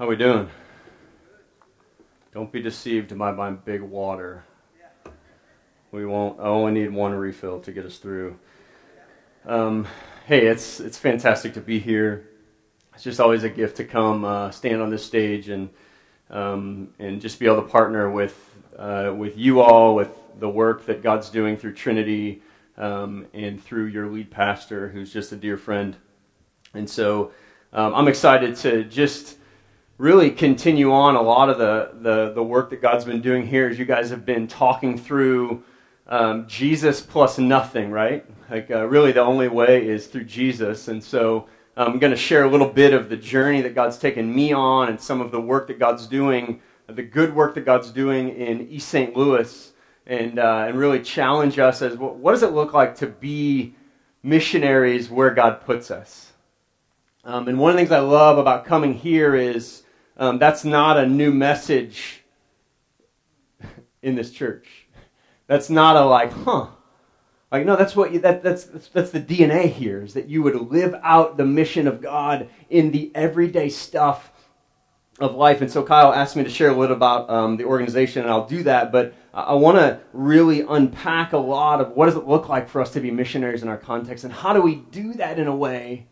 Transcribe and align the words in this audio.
How 0.00 0.06
we 0.06 0.16
doing? 0.16 0.48
Don't 2.32 2.50
be 2.50 2.62
deceived 2.62 3.18
by 3.18 3.32
my 3.32 3.50
big 3.50 3.82
water. 3.82 4.42
We 5.92 6.06
won't. 6.06 6.40
I 6.40 6.44
only 6.44 6.72
need 6.72 6.90
one 6.90 7.12
refill 7.12 7.60
to 7.60 7.70
get 7.70 7.84
us 7.84 7.98
through. 7.98 8.38
Um, 9.44 9.86
hey, 10.24 10.46
it's 10.46 10.80
it's 10.80 10.96
fantastic 10.96 11.52
to 11.52 11.60
be 11.60 11.78
here. 11.78 12.30
It's 12.94 13.02
just 13.02 13.20
always 13.20 13.44
a 13.44 13.50
gift 13.50 13.76
to 13.76 13.84
come 13.84 14.24
uh, 14.24 14.50
stand 14.52 14.80
on 14.80 14.88
this 14.88 15.04
stage 15.04 15.50
and 15.50 15.68
um, 16.30 16.94
and 16.98 17.20
just 17.20 17.38
be 17.38 17.44
able 17.44 17.60
to 17.60 17.68
partner 17.68 18.10
with 18.10 18.54
uh, 18.78 19.12
with 19.14 19.36
you 19.36 19.60
all 19.60 19.94
with 19.94 20.16
the 20.38 20.48
work 20.48 20.86
that 20.86 21.02
God's 21.02 21.28
doing 21.28 21.58
through 21.58 21.74
Trinity 21.74 22.40
um, 22.78 23.26
and 23.34 23.62
through 23.62 23.88
your 23.88 24.06
lead 24.06 24.30
pastor, 24.30 24.88
who's 24.88 25.12
just 25.12 25.30
a 25.32 25.36
dear 25.36 25.58
friend. 25.58 25.94
And 26.72 26.88
so 26.88 27.32
um, 27.74 27.94
I'm 27.94 28.08
excited 28.08 28.56
to 28.56 28.84
just 28.84 29.36
really 30.00 30.30
continue 30.30 30.90
on 30.90 31.14
a 31.14 31.20
lot 31.20 31.50
of 31.50 31.58
the, 31.58 31.90
the, 32.00 32.32
the, 32.32 32.42
work 32.42 32.70
that 32.70 32.80
God's 32.80 33.04
been 33.04 33.20
doing 33.20 33.46
here 33.46 33.68
as 33.68 33.78
you 33.78 33.84
guys 33.84 34.08
have 34.08 34.24
been 34.24 34.48
talking 34.48 34.96
through 34.96 35.62
um, 36.06 36.48
Jesus 36.48 37.02
plus 37.02 37.36
nothing, 37.36 37.90
right? 37.90 38.24
Like, 38.50 38.70
uh, 38.70 38.86
really, 38.86 39.12
the 39.12 39.20
only 39.20 39.48
way 39.48 39.86
is 39.86 40.06
through 40.06 40.24
Jesus. 40.24 40.88
And 40.88 41.04
so 41.04 41.48
I'm 41.76 41.98
going 41.98 42.12
to 42.12 42.16
share 42.16 42.44
a 42.44 42.50
little 42.50 42.70
bit 42.70 42.94
of 42.94 43.10
the 43.10 43.16
journey 43.18 43.60
that 43.60 43.74
God's 43.74 43.98
taken 43.98 44.34
me 44.34 44.54
on 44.54 44.88
and 44.88 44.98
some 44.98 45.20
of 45.20 45.32
the 45.32 45.40
work 45.40 45.66
that 45.66 45.78
God's 45.78 46.06
doing, 46.06 46.62
the 46.86 47.02
good 47.02 47.34
work 47.34 47.54
that 47.56 47.66
God's 47.66 47.90
doing 47.90 48.30
in 48.30 48.68
East 48.70 48.88
St. 48.88 49.14
Louis, 49.14 49.74
and, 50.06 50.38
uh, 50.38 50.64
and 50.66 50.78
really 50.78 51.02
challenge 51.02 51.58
us 51.58 51.82
as 51.82 51.98
what, 51.98 52.16
what 52.16 52.32
does 52.32 52.42
it 52.42 52.52
look 52.52 52.72
like 52.72 52.94
to 52.96 53.06
be 53.06 53.74
missionaries 54.22 55.10
where 55.10 55.34
God 55.34 55.60
puts 55.60 55.90
us? 55.90 56.32
Um, 57.22 57.48
and 57.48 57.58
one 57.58 57.68
of 57.68 57.76
the 57.76 57.80
things 57.80 57.92
I 57.92 57.98
love 57.98 58.38
about 58.38 58.64
coming 58.64 58.94
here 58.94 59.34
is 59.34 59.82
um, 60.20 60.38
that's 60.38 60.64
not 60.66 60.98
a 60.98 61.06
new 61.06 61.32
message 61.32 62.22
in 64.02 64.14
this 64.14 64.30
church. 64.30 64.86
That's 65.46 65.70
not 65.70 65.96
a 65.96 66.04
like, 66.04 66.30
huh? 66.30 66.66
Like, 67.50 67.64
no, 67.64 67.74
that's 67.74 67.96
what 67.96 68.12
you, 68.12 68.20
that, 68.20 68.42
that's, 68.42 68.64
that's, 68.64 68.88
that's 68.88 69.10
the 69.10 69.20
DNA 69.20 69.68
here, 69.72 70.02
is 70.02 70.14
that 70.14 70.28
you 70.28 70.42
would 70.42 70.54
live 70.54 70.94
out 71.02 71.38
the 71.38 71.44
mission 71.46 71.88
of 71.88 72.02
God 72.02 72.50
in 72.68 72.92
the 72.92 73.10
everyday 73.14 73.70
stuff 73.70 74.30
of 75.18 75.34
life. 75.34 75.62
And 75.62 75.70
so 75.70 75.82
Kyle 75.82 76.12
asked 76.12 76.36
me 76.36 76.44
to 76.44 76.50
share 76.50 76.70
a 76.70 76.76
little 76.76 76.94
about 76.94 77.28
um, 77.30 77.56
the 77.56 77.64
organization, 77.64 78.22
and 78.22 78.30
I'll 78.30 78.46
do 78.46 78.62
that. 78.64 78.92
But 78.92 79.14
I 79.32 79.54
want 79.54 79.78
to 79.78 80.00
really 80.12 80.60
unpack 80.60 81.32
a 81.32 81.38
lot 81.38 81.80
of 81.80 81.92
what 81.92 82.06
does 82.06 82.16
it 82.16 82.28
look 82.28 82.50
like 82.50 82.68
for 82.68 82.82
us 82.82 82.92
to 82.92 83.00
be 83.00 83.10
missionaries 83.10 83.62
in 83.62 83.68
our 83.68 83.78
context, 83.78 84.24
and 84.24 84.32
how 84.32 84.52
do 84.52 84.60
we 84.60 84.76
do 84.76 85.14
that 85.14 85.38
in 85.38 85.46
a 85.46 85.56
way 85.56 86.08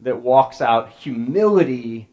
that 0.00 0.22
walks 0.22 0.60
out 0.60 0.90
humility 0.90 2.08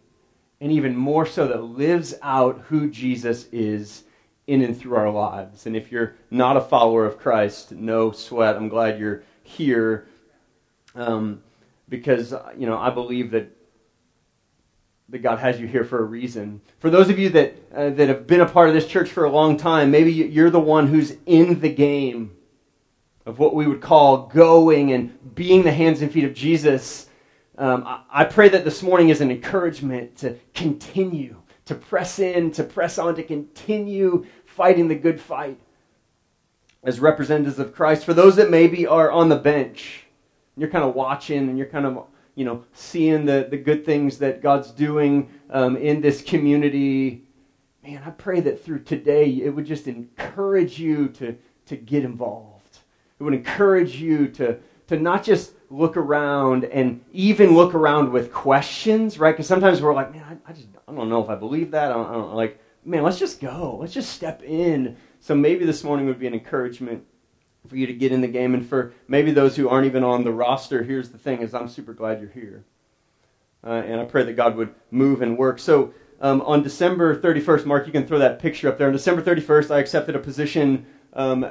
and 0.62 0.72
even 0.72 0.96
more 0.96 1.26
so 1.26 1.48
that 1.48 1.64
lives 1.64 2.14
out 2.22 2.60
who 2.68 2.90
Jesus 2.90 3.48
is 3.52 4.04
in 4.48 4.62
and 4.62 4.78
through 4.78 4.96
our 4.96 5.12
lives. 5.12 5.66
And 5.66 5.76
if 5.76 5.92
you're 5.92 6.16
not 6.32 6.58
a 6.58 6.62
follower 6.62 7.06
of 7.06 7.20
Christ, 7.20 7.72
no 7.72 8.12
sweat. 8.12 8.56
I'm 8.56 8.68
glad 8.68 9.00
you're 9.00 9.24
here 9.44 10.08
um, 10.96 11.42
because 11.88 12.34
you 12.58 12.66
know 12.66 12.78
I 12.78 12.90
believe 12.90 13.32
that 13.32 13.56
that 15.10 15.20
God 15.20 15.40
has 15.40 15.60
you 15.60 15.68
here 15.68 15.84
for 15.84 16.00
a 16.00 16.04
reason. 16.04 16.62
For 16.80 16.90
those 16.90 17.10
of 17.10 17.18
you 17.18 17.30
that 17.30 17.56
uh, 17.74 17.90
that 17.92 18.10
have 18.10 18.28
been 18.28 18.42
a 18.42 18.46
part 18.50 18.70
of 18.70 18.76
this 18.76 18.88
church 18.88 19.10
for 19.10 19.24
a 19.24 19.32
long 19.32 19.56
time, 19.56 19.92
maybe 19.92 20.12
you're 20.12 20.50
the 20.50 20.60
one 20.60 20.88
who's 20.88 21.16
in 21.26 21.60
the 21.62 21.70
game 21.70 22.36
of 23.26 23.38
what 23.38 23.54
we 23.54 23.68
would 23.68 23.82
call 23.82 24.28
going 24.28 24.92
and 24.92 25.36
being 25.36 25.64
the 25.64 25.72
hands 25.72 26.02
and 26.02 26.12
feet 26.12 26.24
of 26.24 26.34
Jesus 26.34 27.09
um, 27.60 27.84
I, 27.86 28.02
I 28.10 28.26
pray 28.26 28.48
that 28.50 28.64
this 28.64 28.82
morning 28.82 29.10
is 29.10 29.20
an 29.20 29.30
encouragement 29.30 30.16
to 30.18 30.38
continue, 30.54 31.36
to 31.66 31.76
press 31.76 32.18
in, 32.18 32.52
to 32.52 32.64
press 32.64 32.98
on, 32.98 33.16
to 33.16 33.24
continue 33.24 34.26
fighting 34.46 34.88
the 34.88 34.96
good 34.96 35.20
fight 35.20 35.60
as 36.84 37.02
representatives 37.02 37.60
of 37.60 37.76
Christ. 37.76 38.06
For 38.06 38.14
those 38.14 38.38
that 38.38 38.50
maybe 38.50 38.88
are 38.88 39.12
on 39.12 39.28
the 39.28 39.36
bench, 39.36 40.06
you're 40.56 40.70
kind 40.70 40.86
of 40.86 40.96
watching 40.96 41.50
and 41.50 41.58
you're 41.58 41.68
kind 41.68 41.86
of 41.86 42.08
you 42.36 42.46
know 42.46 42.64
seeing 42.74 43.26
the, 43.26 43.48
the 43.50 43.58
good 43.58 43.86
things 43.86 44.18
that 44.20 44.42
God's 44.42 44.72
doing 44.72 45.30
um, 45.50 45.76
in 45.76 46.00
this 46.00 46.22
community. 46.22 47.26
Man, 47.84 48.02
I 48.06 48.12
pray 48.12 48.40
that 48.40 48.64
through 48.64 48.84
today 48.84 49.26
it 49.30 49.50
would 49.50 49.66
just 49.66 49.88
encourage 49.88 50.80
you 50.80 51.10
to, 51.10 51.38
to 51.66 51.76
get 51.76 52.06
involved. 52.06 52.80
It 53.20 53.24
would 53.24 53.34
encourage 53.34 53.98
you 53.98 54.30
to, 54.30 54.58
to 54.90 55.00
not 55.00 55.24
just 55.24 55.54
look 55.70 55.96
around 55.98 56.66
and 56.66 57.06
even 57.14 57.54
look 57.54 57.76
around 57.76 58.12
with 58.12 58.34
questions, 58.34 59.20
right? 59.20 59.32
Because 59.32 59.46
sometimes 59.46 59.84
we're 59.84 59.94
like, 59.94 60.12
man, 60.12 60.24
I, 60.24 60.50
I, 60.50 60.54
just 60.54 60.68
I 60.88 60.96
don't 60.96 61.10
know 61.10 61.24
if 61.24 61.30
I 61.30 61.36
believe 61.36 61.70
that. 61.72 61.92
I 61.92 61.94
don't, 61.94 62.10
I 62.10 62.14
don't 62.14 62.34
like, 62.34 62.60
man, 62.84 63.04
let's 63.04 63.20
just 63.20 63.40
go. 63.40 63.78
Let's 63.80 63.94
just 63.94 64.12
step 64.12 64.42
in. 64.42 64.98
So 65.20 65.36
maybe 65.36 65.64
this 65.64 65.84
morning 65.84 66.08
would 66.08 66.18
be 66.18 66.26
an 66.26 66.34
encouragement 66.34 67.06
for 67.68 67.76
you 67.76 67.86
to 67.86 67.94
get 67.94 68.12
in 68.12 68.22
the 68.22 68.28
game, 68.28 68.56
and 68.56 68.68
for 68.68 68.94
maybe 69.08 69.30
those 69.30 69.56
who 69.56 69.70
aren't 69.70 69.86
even 69.86 70.04
on 70.04 70.24
the 70.24 70.32
roster. 70.32 70.82
Here's 70.82 71.10
the 71.10 71.20
thing: 71.20 71.44
is 71.44 71.54
I'm 71.54 71.70
super 71.70 71.94
glad 71.94 72.20
you're 72.20 72.32
here, 72.32 72.64
uh, 73.64 73.84
and 73.86 74.02
I 74.02 74.06
pray 74.06 74.24
that 74.24 74.34
God 74.34 74.56
would 74.56 74.74
move 74.92 75.22
and 75.22 75.38
work. 75.38 75.60
So. 75.60 75.94
Um, 76.22 76.42
on 76.42 76.64
December 76.64 77.18
31st, 77.18 77.66
Mark, 77.66 77.88
you 77.88 77.94
can 77.94 78.06
throw 78.06 78.20
that 78.20 78.40
picture 78.40 78.68
up 78.68 78.78
there. 78.78 78.88
On 78.88 78.92
December 78.92 79.22
31st, 79.22 79.74
I 79.74 79.80
accepted 79.80 80.18
a 80.18 80.20
position 80.20 80.86
um, 81.14 81.50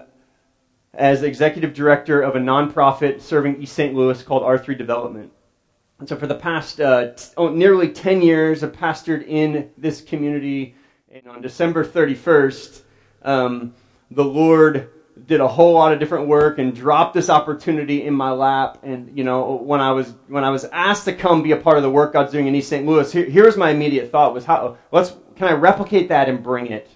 as 0.95 1.23
executive 1.23 1.75
director 1.75 2.21
of 2.21 2.37
a 2.37 2.39
nonprofit 2.39 3.21
serving 3.21 3.63
East 3.63 3.75
St. 3.75 3.95
Louis 3.95 4.23
called 4.23 4.43
R3 4.43 4.77
Development. 4.77 5.33
And 5.99 6.09
so, 6.09 6.17
for 6.17 6.27
the 6.27 6.35
past 6.35 6.81
uh, 6.81 7.13
t- 7.13 7.29
oh, 7.37 7.49
nearly 7.49 7.91
10 7.91 8.23
years, 8.23 8.63
I've 8.63 8.73
pastored 8.73 9.27
in 9.27 9.71
this 9.77 10.01
community. 10.01 10.77
And 11.11 11.27
on 11.27 11.43
December 11.43 11.85
31st, 11.85 12.83
um, 13.23 13.75
the 14.11 14.25
Lord 14.25 14.91
did 15.27 15.41
a 15.41 15.49
whole 15.49 15.75
lot 15.75 15.93
of 15.93 15.99
different 15.99 16.29
work 16.29 16.59
and 16.59 16.75
dropped 16.75 17.15
this 17.15 17.29
opportunity 17.29 18.05
in 18.05 18.15
my 18.15 18.31
lap. 18.31 18.79
And 18.83 19.17
you 19.17 19.25
know, 19.25 19.57
when 19.57 19.81
I 19.81 19.91
was 19.91 20.15
when 20.29 20.45
I 20.45 20.51
was 20.51 20.65
asked 20.67 21.05
to 21.07 21.13
come 21.13 21.43
be 21.43 21.53
a 21.53 21.57
part 21.57 21.77
of 21.77 21.83
the 21.83 21.91
work 21.91 22.13
God's 22.13 22.33
doing 22.33 22.47
in 22.47 22.55
East 22.55 22.69
St. 22.69 22.87
Louis, 22.87 23.11
here, 23.11 23.25
here's 23.25 23.57
my 23.57 23.71
immediate 23.71 24.11
thought: 24.11 24.35
was 24.35 24.45
how 24.45 24.77
let's 24.93 25.15
can 25.37 25.49
I 25.49 25.53
replicate 25.53 26.09
that 26.09 26.29
and 26.29 26.43
bring 26.43 26.67
it 26.69 26.89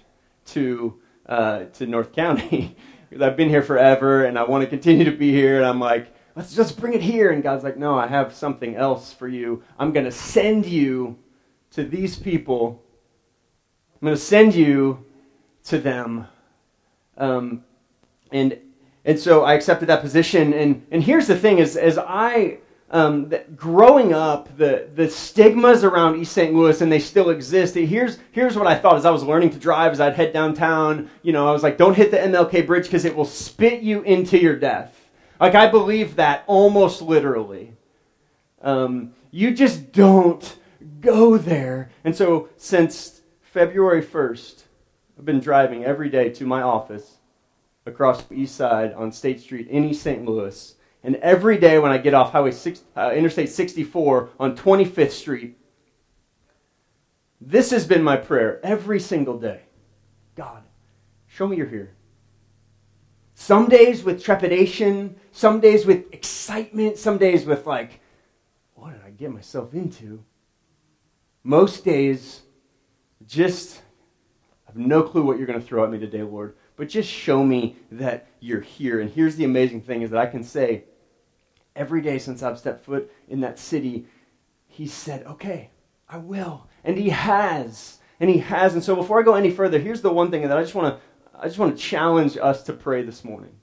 to 0.45 0.99
uh, 1.25 1.65
to 1.73 1.85
North 1.85 2.13
County? 2.13 2.75
because 3.13 3.27
I've 3.27 3.37
been 3.37 3.49
here 3.49 3.61
forever 3.61 4.25
and 4.25 4.37
I 4.39 4.43
want 4.43 4.63
to 4.63 4.67
continue 4.67 5.05
to 5.05 5.11
be 5.11 5.31
here. 5.31 5.57
And 5.57 5.65
I'm 5.65 5.79
like, 5.79 6.13
let's 6.35 6.55
just 6.55 6.79
bring 6.79 6.93
it 6.93 7.01
here. 7.01 7.31
And 7.31 7.43
God's 7.43 7.63
like, 7.63 7.77
no, 7.77 7.97
I 7.97 8.07
have 8.07 8.33
something 8.33 8.75
else 8.75 9.13
for 9.13 9.27
you. 9.27 9.63
I'm 9.77 9.93
going 9.93 10.05
to 10.05 10.11
send 10.11 10.65
you 10.65 11.19
to 11.71 11.83
these 11.83 12.17
people. 12.17 12.83
I'm 14.01 14.07
going 14.07 14.15
to 14.15 14.21
send 14.21 14.55
you 14.55 15.05
to 15.65 15.77
them. 15.77 16.27
Um, 17.17 17.63
and 18.31 18.59
and 19.05 19.19
so 19.19 19.43
I 19.43 19.53
accepted 19.53 19.89
that 19.89 20.01
position. 20.01 20.53
And 20.53 20.85
and 20.89 21.03
here's 21.03 21.27
the 21.27 21.37
thing: 21.37 21.59
is 21.59 21.77
as 21.77 21.97
I 21.97 22.59
um, 22.93 23.33
growing 23.55 24.13
up, 24.13 24.55
the, 24.55 24.87
the 24.93 25.09
stigmas 25.09 25.83
around 25.83 26.21
East 26.21 26.31
St. 26.31 26.53
Louis, 26.53 26.79
and 26.79 26.91
they 26.91 26.99
still 26.99 27.31
exist. 27.31 27.73
Here's, 27.73 28.19
here's 28.31 28.55
what 28.55 28.67
I 28.67 28.75
thought 28.75 28.97
as 28.97 29.05
I 29.05 29.09
was 29.09 29.23
learning 29.23 29.49
to 29.49 29.57
drive, 29.57 29.91
as 29.91 29.99
I'd 29.99 30.13
head 30.13 30.31
downtown. 30.31 31.09
You 31.23 31.33
know, 31.33 31.47
I 31.47 31.51
was 31.51 31.63
like, 31.63 31.75
don't 31.75 31.97
hit 31.97 32.11
the 32.11 32.17
MLK 32.17 32.67
bridge 32.67 32.83
because 32.83 33.03
it 33.03 33.15
will 33.15 33.25
spit 33.25 33.81
you 33.81 34.03
into 34.03 34.37
your 34.37 34.55
death. 34.55 35.09
Like, 35.39 35.55
I 35.55 35.69
believe 35.71 36.17
that 36.17 36.43
almost 36.45 37.01
literally. 37.01 37.73
Um, 38.61 39.13
you 39.31 39.55
just 39.55 39.91
don't 39.91 40.55
go 41.01 41.35
there. 41.35 41.89
And 42.03 42.15
so, 42.15 42.49
since 42.57 43.21
February 43.41 44.03
1st, 44.03 44.65
I've 45.17 45.25
been 45.25 45.39
driving 45.39 45.83
every 45.83 46.09
day 46.09 46.29
to 46.29 46.45
my 46.45 46.61
office 46.61 47.17
across 47.87 48.21
the 48.21 48.35
east 48.35 48.55
side 48.55 48.93
on 48.93 49.11
State 49.11 49.41
Street 49.41 49.67
in 49.67 49.83
East 49.83 50.03
St. 50.03 50.23
Louis 50.23 50.75
and 51.03 51.17
every 51.17 51.57
day 51.57 51.79
when 51.79 51.91
I 51.91 51.97
get 51.97 52.13
off 52.13 52.31
Highway 52.31 52.51
6, 52.51 52.81
uh, 52.95 53.11
Interstate 53.13 53.49
64 53.49 54.29
on 54.39 54.55
25th 54.55 55.11
Street, 55.11 55.57
this 57.41 57.71
has 57.71 57.85
been 57.85 58.03
my 58.03 58.15
prayer 58.15 58.61
every 58.63 59.01
single 59.01 59.37
day. 59.37 59.61
God, 60.35 60.63
show 61.27 61.45
me 61.45 61.57
you're 61.57 61.67
here. 61.67 61.93
Some 63.35 63.67
days 63.67 64.03
with 64.03 64.23
trepidation, 64.23 65.17
some 65.33 65.59
days 65.59 65.85
with 65.85 66.13
excitement, 66.13 66.97
some 66.97 67.17
days 67.17 67.45
with 67.45 67.65
like, 67.65 67.99
what 68.75 68.93
did 68.93 69.01
I 69.05 69.09
get 69.09 69.31
myself 69.31 69.73
into? 69.73 70.23
Most 71.43 71.83
days, 71.83 72.43
just 73.27 73.81
I 74.65 74.71
have 74.71 74.77
no 74.77 75.03
clue 75.03 75.23
what 75.23 75.37
you're 75.37 75.47
going 75.47 75.59
to 75.59 75.65
throw 75.65 75.83
at 75.83 75.91
me 75.91 75.99
today, 75.99 76.23
Lord, 76.23 76.55
but 76.77 76.87
just 76.87 77.09
show 77.09 77.43
me 77.43 77.75
that 77.91 78.27
you're 78.39 78.61
here. 78.61 79.01
And 79.01 79.09
here's 79.09 79.35
the 79.35 79.43
amazing 79.43 79.81
thing 79.81 80.03
is 80.03 80.11
that 80.11 80.19
I 80.19 80.27
can 80.27 80.43
say, 80.43 80.85
every 81.75 82.01
day 82.01 82.19
since 82.19 82.43
I've 82.43 82.59
stepped 82.59 82.85
foot 82.85 83.11
in 83.27 83.41
that 83.41 83.59
city, 83.59 84.05
he 84.67 84.87
said, 84.87 85.25
okay, 85.25 85.69
I 86.07 86.17
will. 86.17 86.67
And 86.83 86.97
he 86.97 87.09
has. 87.09 87.99
And 88.19 88.29
he 88.29 88.39
has. 88.39 88.73
And 88.73 88.83
so 88.83 88.95
before 88.95 89.19
I 89.19 89.23
go 89.23 89.35
any 89.35 89.51
further, 89.51 89.79
here's 89.79 90.01
the 90.01 90.13
one 90.13 90.31
thing 90.31 90.41
that 90.47 90.57
I 90.57 90.61
just 90.61 90.75
want 90.75 90.95
to 90.95 91.01
I 91.35 91.47
just 91.47 91.59
want 91.59 91.75
to 91.75 91.83
challenge 91.83 92.37
us 92.37 92.63
to 92.63 92.73
pray 92.73 93.01
this 93.01 93.25
morning. 93.25 93.55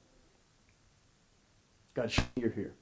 God, 1.94 2.12
you're 2.36 2.50
here. 2.50 2.74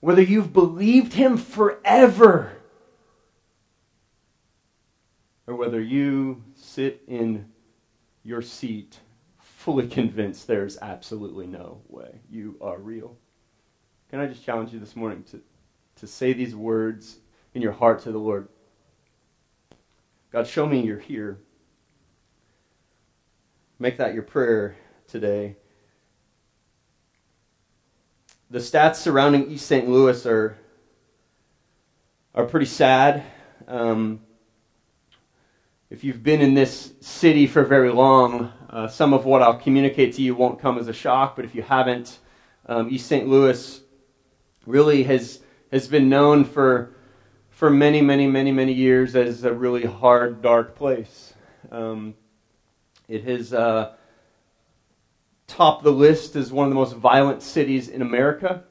Whether 0.00 0.22
you've 0.22 0.52
believed 0.52 1.14
him 1.14 1.36
forever 1.36 2.52
or 5.46 5.56
whether 5.56 5.80
you 5.80 6.44
sit 6.54 7.02
in 7.08 7.46
your 8.22 8.40
seat 8.40 9.00
fully 9.38 9.88
convinced 9.88 10.46
there's 10.46 10.78
absolutely 10.80 11.46
no 11.46 11.82
way 11.88 12.20
you 12.30 12.56
are 12.60 12.78
real. 12.78 13.16
Can 14.10 14.18
I 14.18 14.26
just 14.26 14.44
challenge 14.44 14.72
you 14.72 14.80
this 14.80 14.96
morning 14.96 15.22
to, 15.30 15.40
to 16.00 16.06
say 16.08 16.32
these 16.32 16.56
words 16.56 17.18
in 17.54 17.62
your 17.62 17.70
heart 17.70 18.00
to 18.02 18.10
the 18.10 18.18
Lord? 18.18 18.48
God, 20.32 20.48
show 20.48 20.66
me 20.66 20.80
you're 20.80 20.98
here. 20.98 21.38
Make 23.78 23.98
that 23.98 24.12
your 24.12 24.24
prayer 24.24 24.76
today. 25.06 25.54
The 28.50 28.58
stats 28.58 28.96
surrounding 28.96 29.48
East 29.48 29.66
St. 29.68 29.88
Louis 29.88 30.26
are, 30.26 30.58
are 32.34 32.46
pretty 32.46 32.66
sad. 32.66 33.22
Um, 33.68 34.22
if 35.88 36.02
you've 36.02 36.24
been 36.24 36.40
in 36.40 36.54
this 36.54 36.94
city 37.00 37.46
for 37.46 37.62
very 37.62 37.92
long, 37.92 38.52
uh, 38.70 38.88
some 38.88 39.12
of 39.12 39.24
what 39.24 39.40
I'll 39.40 39.58
communicate 39.58 40.14
to 40.14 40.22
you 40.22 40.34
won't 40.34 40.60
come 40.60 40.78
as 40.78 40.88
a 40.88 40.92
shock, 40.92 41.36
but 41.36 41.44
if 41.44 41.54
you 41.54 41.62
haven't, 41.62 42.18
um, 42.66 42.88
East 42.90 43.06
St. 43.06 43.28
Louis 43.28 43.82
really 44.70 45.02
has, 45.04 45.40
has 45.72 45.88
been 45.88 46.08
known 46.08 46.44
for, 46.44 46.94
for 47.50 47.70
many, 47.70 48.00
many, 48.00 48.26
many, 48.26 48.52
many 48.52 48.72
years 48.72 49.16
as 49.16 49.44
a 49.44 49.52
really 49.52 49.84
hard, 49.84 50.42
dark 50.42 50.76
place. 50.76 51.34
Um, 51.70 52.14
it 53.08 53.24
has 53.24 53.52
uh, 53.52 53.94
topped 55.46 55.82
the 55.82 55.92
list 55.92 56.36
as 56.36 56.52
one 56.52 56.66
of 56.66 56.70
the 56.70 56.76
most 56.76 56.94
violent 56.94 57.42
cities 57.42 57.88
in 57.88 58.02
America. 58.02 58.64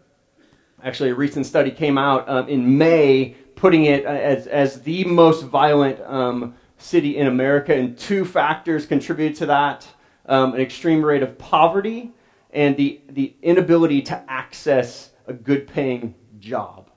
Actually, 0.81 1.09
a 1.09 1.15
recent 1.15 1.45
study 1.45 1.71
came 1.71 1.97
out 1.97 2.27
um, 2.29 2.47
in 2.47 2.77
May 2.77 3.35
putting 3.55 3.85
it 3.85 4.05
as, 4.05 4.47
as 4.47 4.81
the 4.83 5.03
most 5.03 5.43
violent 5.43 5.99
um, 6.01 6.55
city 6.77 7.17
in 7.17 7.27
America, 7.27 7.73
and 7.75 7.97
two 7.97 8.23
factors 8.23 8.85
contribute 8.85 9.35
to 9.35 9.45
that 9.45 9.85
um, 10.25 10.53
an 10.53 10.61
extreme 10.61 11.03
rate 11.03 11.23
of 11.23 11.37
poverty 11.37 12.11
and 12.51 12.77
the, 12.77 13.01
the 13.09 13.35
inability 13.41 14.01
to 14.03 14.23
access 14.31 15.08
a 15.29 15.33
good 15.33 15.67
paying 15.67 16.15
job. 16.39 16.89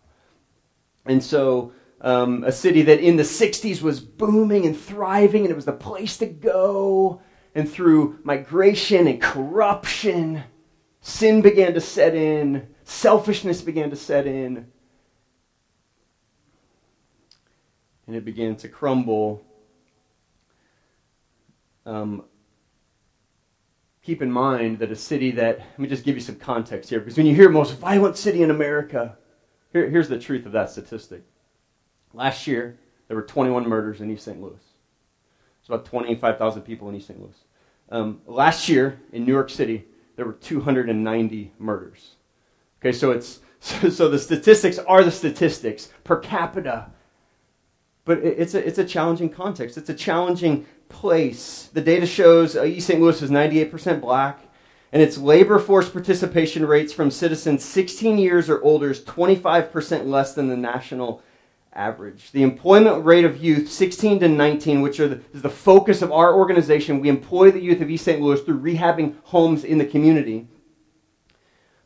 And 1.05 1.23
so, 1.23 1.73
um, 2.01 2.43
a 2.45 2.51
city 2.51 2.83
that 2.83 3.01
in 3.01 3.17
the 3.17 3.23
60s 3.23 3.83
was 3.83 4.01
booming 4.01 4.67
and 4.67 4.77
thriving, 4.77 5.43
and 5.43 5.51
it 5.51 5.57
was 5.57 5.67
the 5.67 5.73
place 5.73 6.17
to 6.19 6.27
go. 6.27 7.21
And 7.55 7.71
through 7.71 8.19
migration 8.25 9.07
and 9.07 9.21
corruption, 9.21 10.43
sin 11.01 11.43
began 11.43 11.75
to 11.75 11.81
set 11.81 12.15
in, 12.15 12.69
selfishness 12.85 13.61
began 13.61 13.91
to 13.91 13.97
set 13.97 14.27
in, 14.27 14.67
and 18.07 18.17
it 18.17 18.25
began 18.25 18.57
to 18.57 18.69
crumble 18.69 19.45
um, 21.85 22.25
keep 24.03 24.21
in 24.21 24.31
mind 24.31 24.79
that 24.81 24.91
a 24.91 24.97
city 24.97 25.31
that, 25.33 25.59
let 25.59 25.79
me 25.79 25.89
just 25.89 26.05
give 26.05 26.17
you 26.17 26.21
some 26.21 26.37
context 26.37 26.91
here, 26.91 26.99
because 26.99 27.17
when 27.17 27.27
you 27.27 27.35
hear 27.35 27.49
most 27.49 27.79
violent 27.79 28.17
city 28.17 28.43
in 28.43 28.51
America, 28.51 29.17
here, 29.73 29.89
here's 29.89 30.09
the 30.09 30.19
truth 30.19 30.45
of 30.45 30.53
that 30.53 30.71
statistic. 30.71 31.23
Last 32.13 32.47
year, 32.47 32.79
there 33.09 33.17
were 33.17 33.23
21 33.23 33.69
murders 33.69 34.01
in 34.01 34.11
East 34.11 34.25
St. 34.25 34.41
Louis. 34.41 34.61
It's 35.61 35.69
about 35.69 35.85
25,000 35.85 36.63
people 36.63 36.89
in 36.89 36.97
East 36.97 37.07
St. 37.07 37.21
Louis. 37.21 37.37
Um, 37.91 38.21
last 38.27 38.69
year, 38.69 38.99
in 39.13 39.25
New 39.25 39.33
York 39.33 39.51
City, 39.51 39.85
there 40.17 40.27
were 40.27 40.33
290 40.33 41.53
murders. 41.59 42.17
Okay, 42.81 42.93
so 42.93 43.13
it's 43.13 43.41
so, 43.61 43.89
so 43.91 44.09
the 44.09 44.19
statistics 44.19 44.79
are 44.79 45.05
the 45.05 45.11
statistics 45.13 45.91
per 46.03 46.17
capita. 46.19 46.91
But 48.05 48.19
it, 48.19 48.41
it's 48.41 48.55
a, 48.55 48.67
it's 48.67 48.79
a 48.79 48.85
challenging 48.85 49.31
context. 49.31 49.77
It's 49.79 49.89
a 49.89 49.95
challenging 49.95 50.67
place. 50.93 51.71
The 51.73 51.81
data 51.81 52.07
shows 52.07 52.57
uh, 52.57 52.65
East 52.65 52.87
St. 52.87 53.01
Louis 53.01 53.21
is 53.23 53.31
98% 53.31 54.01
black, 54.01 54.41
and 54.93 55.03
its 55.03 55.19
labor 55.19 55.59
force 55.59 55.89
participation 55.89 56.65
rates 56.67 56.93
from 56.93 57.11
citizens 57.11 57.65
16 57.65 58.19
years 58.19 58.49
or 58.49 58.63
older 58.63 58.91
is 58.91 59.01
25% 59.01 60.07
less 60.07 60.35
than 60.35 60.49
the 60.49 60.57
national 60.57 61.23
average. 61.73 62.31
The 62.33 62.43
employment 62.43 63.05
rate 63.05 63.25
of 63.25 63.43
youth 63.43 63.71
16 63.71 64.21
to 64.21 64.29
19, 64.29 64.83
which 64.83 64.99
the, 64.99 65.21
is 65.33 65.43
the 65.43 65.49
focus 65.51 66.03
of 66.03 66.13
our 66.13 66.35
organization, 66.35 67.01
we 67.01 67.09
employ 67.09 67.51
the 67.51 67.63
youth 67.63 67.81
of 67.81 67.91
East 67.91 68.05
St. 68.05 68.21
Louis 68.21 68.41
through 68.43 68.61
rehabbing 68.61 69.17
homes 69.25 69.65
in 69.65 69.79
the 69.79 69.87
community. 69.87 70.47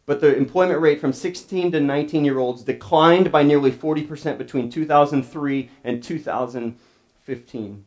But 0.07 0.21
the 0.21 0.37
employment 0.37 0.81
rate 0.81 1.01
from 1.01 1.13
16 1.13 1.73
to 1.73 1.81
19 1.81 2.25
year 2.25 2.39
olds 2.39 2.63
declined 2.63 3.33
by 3.33 3.43
nearly 3.43 3.73
40% 3.73 4.39
between 4.39 4.71
2003 4.71 5.71
and 5.85 6.03
2015. 6.03 7.87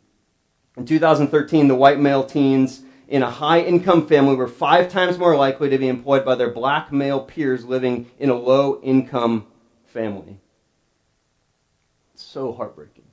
In 0.79 0.85
2013, 0.85 1.67
the 1.67 1.75
white 1.75 1.99
male 1.99 2.23
teens 2.23 2.83
in 3.09 3.21
a 3.21 3.29
high 3.29 3.59
income 3.59 4.07
family 4.07 4.37
were 4.37 4.47
five 4.47 4.89
times 4.89 5.17
more 5.17 5.35
likely 5.35 5.69
to 5.69 5.77
be 5.77 5.89
employed 5.89 6.23
by 6.23 6.35
their 6.35 6.51
black 6.51 6.89
male 6.89 7.19
peers 7.19 7.65
living 7.65 8.09
in 8.17 8.29
a 8.29 8.33
low 8.33 8.79
income 8.81 9.45
family. 9.87 10.39
It's 12.13 12.23
so 12.23 12.53
heartbreaking. 12.53 13.03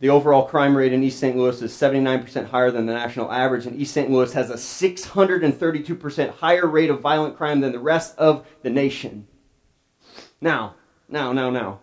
The 0.00 0.10
overall 0.10 0.46
crime 0.46 0.76
rate 0.76 0.92
in 0.92 1.02
East 1.02 1.18
St. 1.18 1.38
Louis 1.38 1.62
is 1.62 1.72
79% 1.72 2.48
higher 2.48 2.70
than 2.70 2.84
the 2.84 2.92
national 2.92 3.32
average, 3.32 3.64
and 3.64 3.80
East 3.80 3.94
St. 3.94 4.10
Louis 4.10 4.30
has 4.34 4.50
a 4.50 4.56
632% 4.56 6.30
higher 6.32 6.66
rate 6.66 6.90
of 6.90 7.00
violent 7.00 7.38
crime 7.38 7.62
than 7.62 7.72
the 7.72 7.78
rest 7.78 8.14
of 8.18 8.46
the 8.60 8.68
nation. 8.68 9.26
Now, 10.42 10.74
now, 11.08 11.32
now, 11.32 11.48
now. 11.48 11.80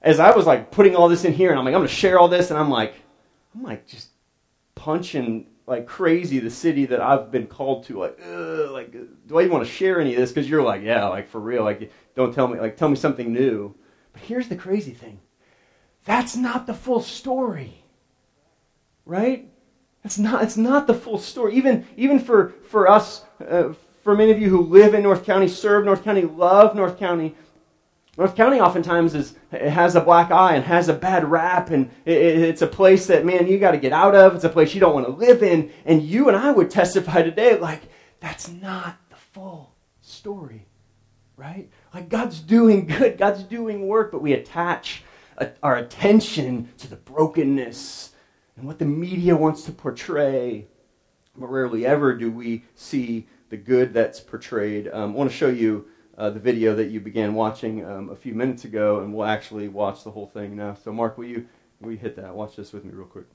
As 0.00 0.20
I 0.20 0.36
was 0.36 0.46
like 0.46 0.70
putting 0.70 0.94
all 0.94 1.08
this 1.08 1.24
in 1.24 1.32
here, 1.32 1.50
and 1.50 1.58
I'm 1.58 1.64
like, 1.64 1.74
I'm 1.74 1.80
going 1.80 1.88
to 1.88 1.94
share 1.94 2.20
all 2.20 2.28
this, 2.28 2.50
and 2.50 2.58
I'm 2.60 2.70
like, 2.70 2.94
I'm 3.54 3.62
like 3.62 3.86
just 3.86 4.08
punching 4.74 5.46
like 5.66 5.86
crazy 5.86 6.38
the 6.38 6.50
city 6.50 6.86
that 6.86 7.00
I've 7.00 7.30
been 7.30 7.46
called 7.46 7.84
to. 7.84 7.98
Like, 7.98 8.18
like, 8.20 8.92
do 9.26 9.38
I 9.38 9.42
even 9.42 9.52
want 9.52 9.66
to 9.66 9.72
share 9.72 10.00
any 10.00 10.14
of 10.14 10.20
this? 10.20 10.30
Because 10.30 10.48
you're 10.48 10.62
like, 10.62 10.82
yeah, 10.82 11.06
like 11.08 11.28
for 11.28 11.40
real. 11.40 11.64
Like, 11.64 11.90
don't 12.14 12.34
tell 12.34 12.48
me, 12.48 12.60
like, 12.60 12.76
tell 12.76 12.88
me 12.88 12.96
something 12.96 13.32
new. 13.32 13.74
But 14.12 14.22
here's 14.22 14.48
the 14.48 14.56
crazy 14.56 14.92
thing. 14.92 15.20
That's 16.04 16.36
not 16.36 16.66
the 16.66 16.74
full 16.74 17.00
story, 17.00 17.84
right? 19.06 19.50
That's 20.02 20.18
not. 20.18 20.42
It's 20.42 20.58
not 20.58 20.86
the 20.86 20.94
full 20.94 21.18
story. 21.18 21.54
Even 21.54 21.86
even 21.96 22.18
for 22.18 22.50
for 22.68 22.88
us, 22.88 23.24
uh, 23.48 23.72
for 24.02 24.14
many 24.14 24.30
of 24.30 24.38
you 24.38 24.50
who 24.50 24.60
live 24.60 24.92
in 24.92 25.02
North 25.02 25.24
County, 25.24 25.48
serve 25.48 25.86
North 25.86 26.04
County, 26.04 26.22
love 26.22 26.74
North 26.74 26.98
County. 26.98 27.34
North 28.16 28.36
County 28.36 28.60
oftentimes 28.60 29.14
is 29.14 29.34
has 29.50 29.96
a 29.96 30.00
black 30.00 30.30
eye 30.30 30.54
and 30.54 30.64
has 30.64 30.88
a 30.88 30.94
bad 30.94 31.28
rap, 31.28 31.70
and 31.70 31.90
it, 32.04 32.16
it's 32.16 32.62
a 32.62 32.66
place 32.66 33.06
that 33.06 33.24
man 33.24 33.48
you 33.48 33.58
got 33.58 33.72
to 33.72 33.78
get 33.78 33.92
out 33.92 34.14
of. 34.14 34.34
It's 34.34 34.44
a 34.44 34.48
place 34.48 34.74
you 34.74 34.80
don't 34.80 34.94
want 34.94 35.06
to 35.06 35.12
live 35.12 35.42
in, 35.42 35.72
and 35.84 36.02
you 36.02 36.28
and 36.28 36.36
I 36.36 36.52
would 36.52 36.70
testify 36.70 37.22
today 37.22 37.58
like 37.58 37.82
that's 38.20 38.48
not 38.48 38.96
the 39.10 39.16
full 39.16 39.74
story, 40.00 40.66
right? 41.36 41.68
Like 41.92 42.08
God's 42.08 42.40
doing 42.40 42.86
good, 42.86 43.18
God's 43.18 43.42
doing 43.42 43.88
work, 43.88 44.12
but 44.12 44.22
we 44.22 44.32
attach 44.32 45.02
a, 45.38 45.50
our 45.62 45.76
attention 45.76 46.68
to 46.78 46.88
the 46.88 46.96
brokenness 46.96 48.12
and 48.56 48.66
what 48.66 48.78
the 48.78 48.84
media 48.84 49.34
wants 49.34 49.62
to 49.64 49.72
portray, 49.72 50.68
but 51.36 51.48
rarely 51.48 51.84
ever 51.84 52.14
do 52.14 52.30
we 52.30 52.62
see 52.76 53.26
the 53.48 53.56
good 53.56 53.92
that's 53.92 54.20
portrayed. 54.20 54.88
Um, 54.92 55.10
I 55.10 55.14
want 55.14 55.30
to 55.30 55.36
show 55.36 55.48
you 55.48 55.86
uh, 56.16 56.30
the 56.30 56.40
video 56.40 56.74
that 56.74 56.90
you 56.90 57.00
began 57.00 57.34
watching 57.34 57.84
um, 57.84 58.10
a 58.10 58.16
few 58.16 58.34
minutes 58.34 58.64
ago, 58.64 59.00
and 59.00 59.12
we'll 59.12 59.26
actually 59.26 59.68
watch 59.68 60.04
the 60.04 60.10
whole 60.10 60.26
thing 60.26 60.56
now. 60.56 60.74
So, 60.74 60.92
Mark, 60.92 61.18
will 61.18 61.26
you, 61.26 61.46
will 61.80 61.92
you 61.92 61.98
hit 61.98 62.16
that? 62.16 62.34
Watch 62.34 62.56
this 62.56 62.72
with 62.72 62.84
me 62.84 62.92
real 62.92 63.06
quick. 63.06 63.26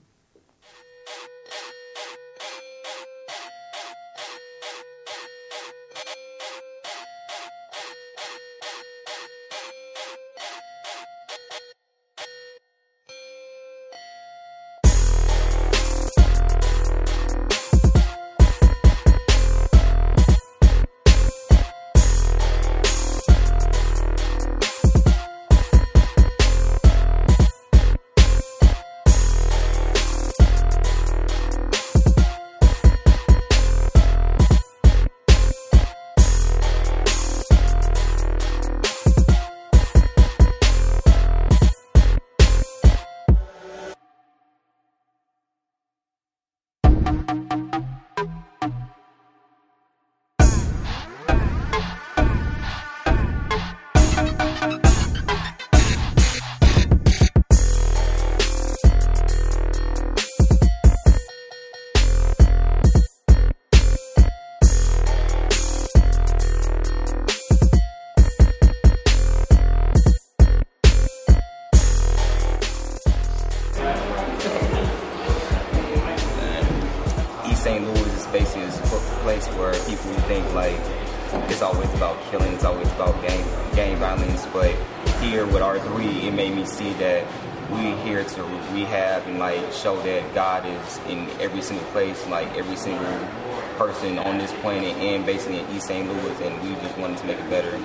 Person 93.77 94.19
on 94.19 94.37
this 94.37 94.51
planet 94.61 94.95
and 94.97 95.25
basically 95.25 95.59
in 95.59 95.69
East 95.71 95.87
St. 95.87 96.07
Louis, 96.07 96.41
and 96.41 96.61
we 96.61 96.75
just 96.81 96.97
wanted 96.97 97.17
to 97.17 97.25
make 97.25 97.37
it 97.37 97.49
better. 97.49 97.75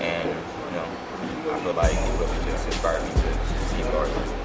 And 0.00 0.28
you 0.28 0.76
know, 0.76 0.84
I 1.52 1.60
feel 1.60 1.72
like 1.74 1.92
it 1.92 2.18
really 2.18 2.50
just 2.50 2.66
inspired 2.66 3.02
me 3.02 3.10
to 3.10 3.64
see 3.68 3.82
God. 3.82 4.44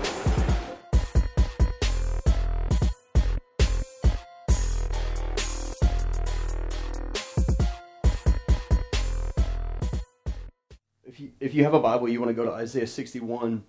If 11.05 11.19
you, 11.19 11.31
if 11.39 11.53
you 11.53 11.63
have 11.63 11.73
a 11.73 11.79
Bible, 11.79 12.07
you 12.09 12.19
want 12.19 12.29
to 12.29 12.33
go 12.33 12.45
to 12.45 12.51
Isaiah 12.51 12.87
61. 12.87 13.63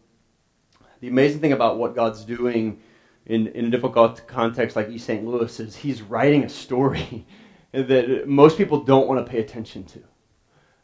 The 1.01 1.09
amazing 1.09 1.41
thing 1.41 1.53
about 1.53 1.79
what 1.79 1.95
God's 1.95 2.25
doing 2.25 2.81
in, 3.27 3.49
in 3.49 3.67
a 3.67 3.71
difficult 3.71 4.27
context 4.27 4.77
like 4.77 4.89
East 4.89 5.07
St. 5.07 5.25
Louis 5.25 5.61
is 5.61 5.77
he's 5.77 6.03
writing 6.03 6.45
a 6.45 6.49
story 6.49 7.27
that 7.73 8.29
most 8.29 8.57
people 8.57 8.83
don't 8.83 9.07
want 9.07 9.25
to 9.25 9.31
pay 9.31 9.39
attention 9.39 9.85
to. 9.85 10.03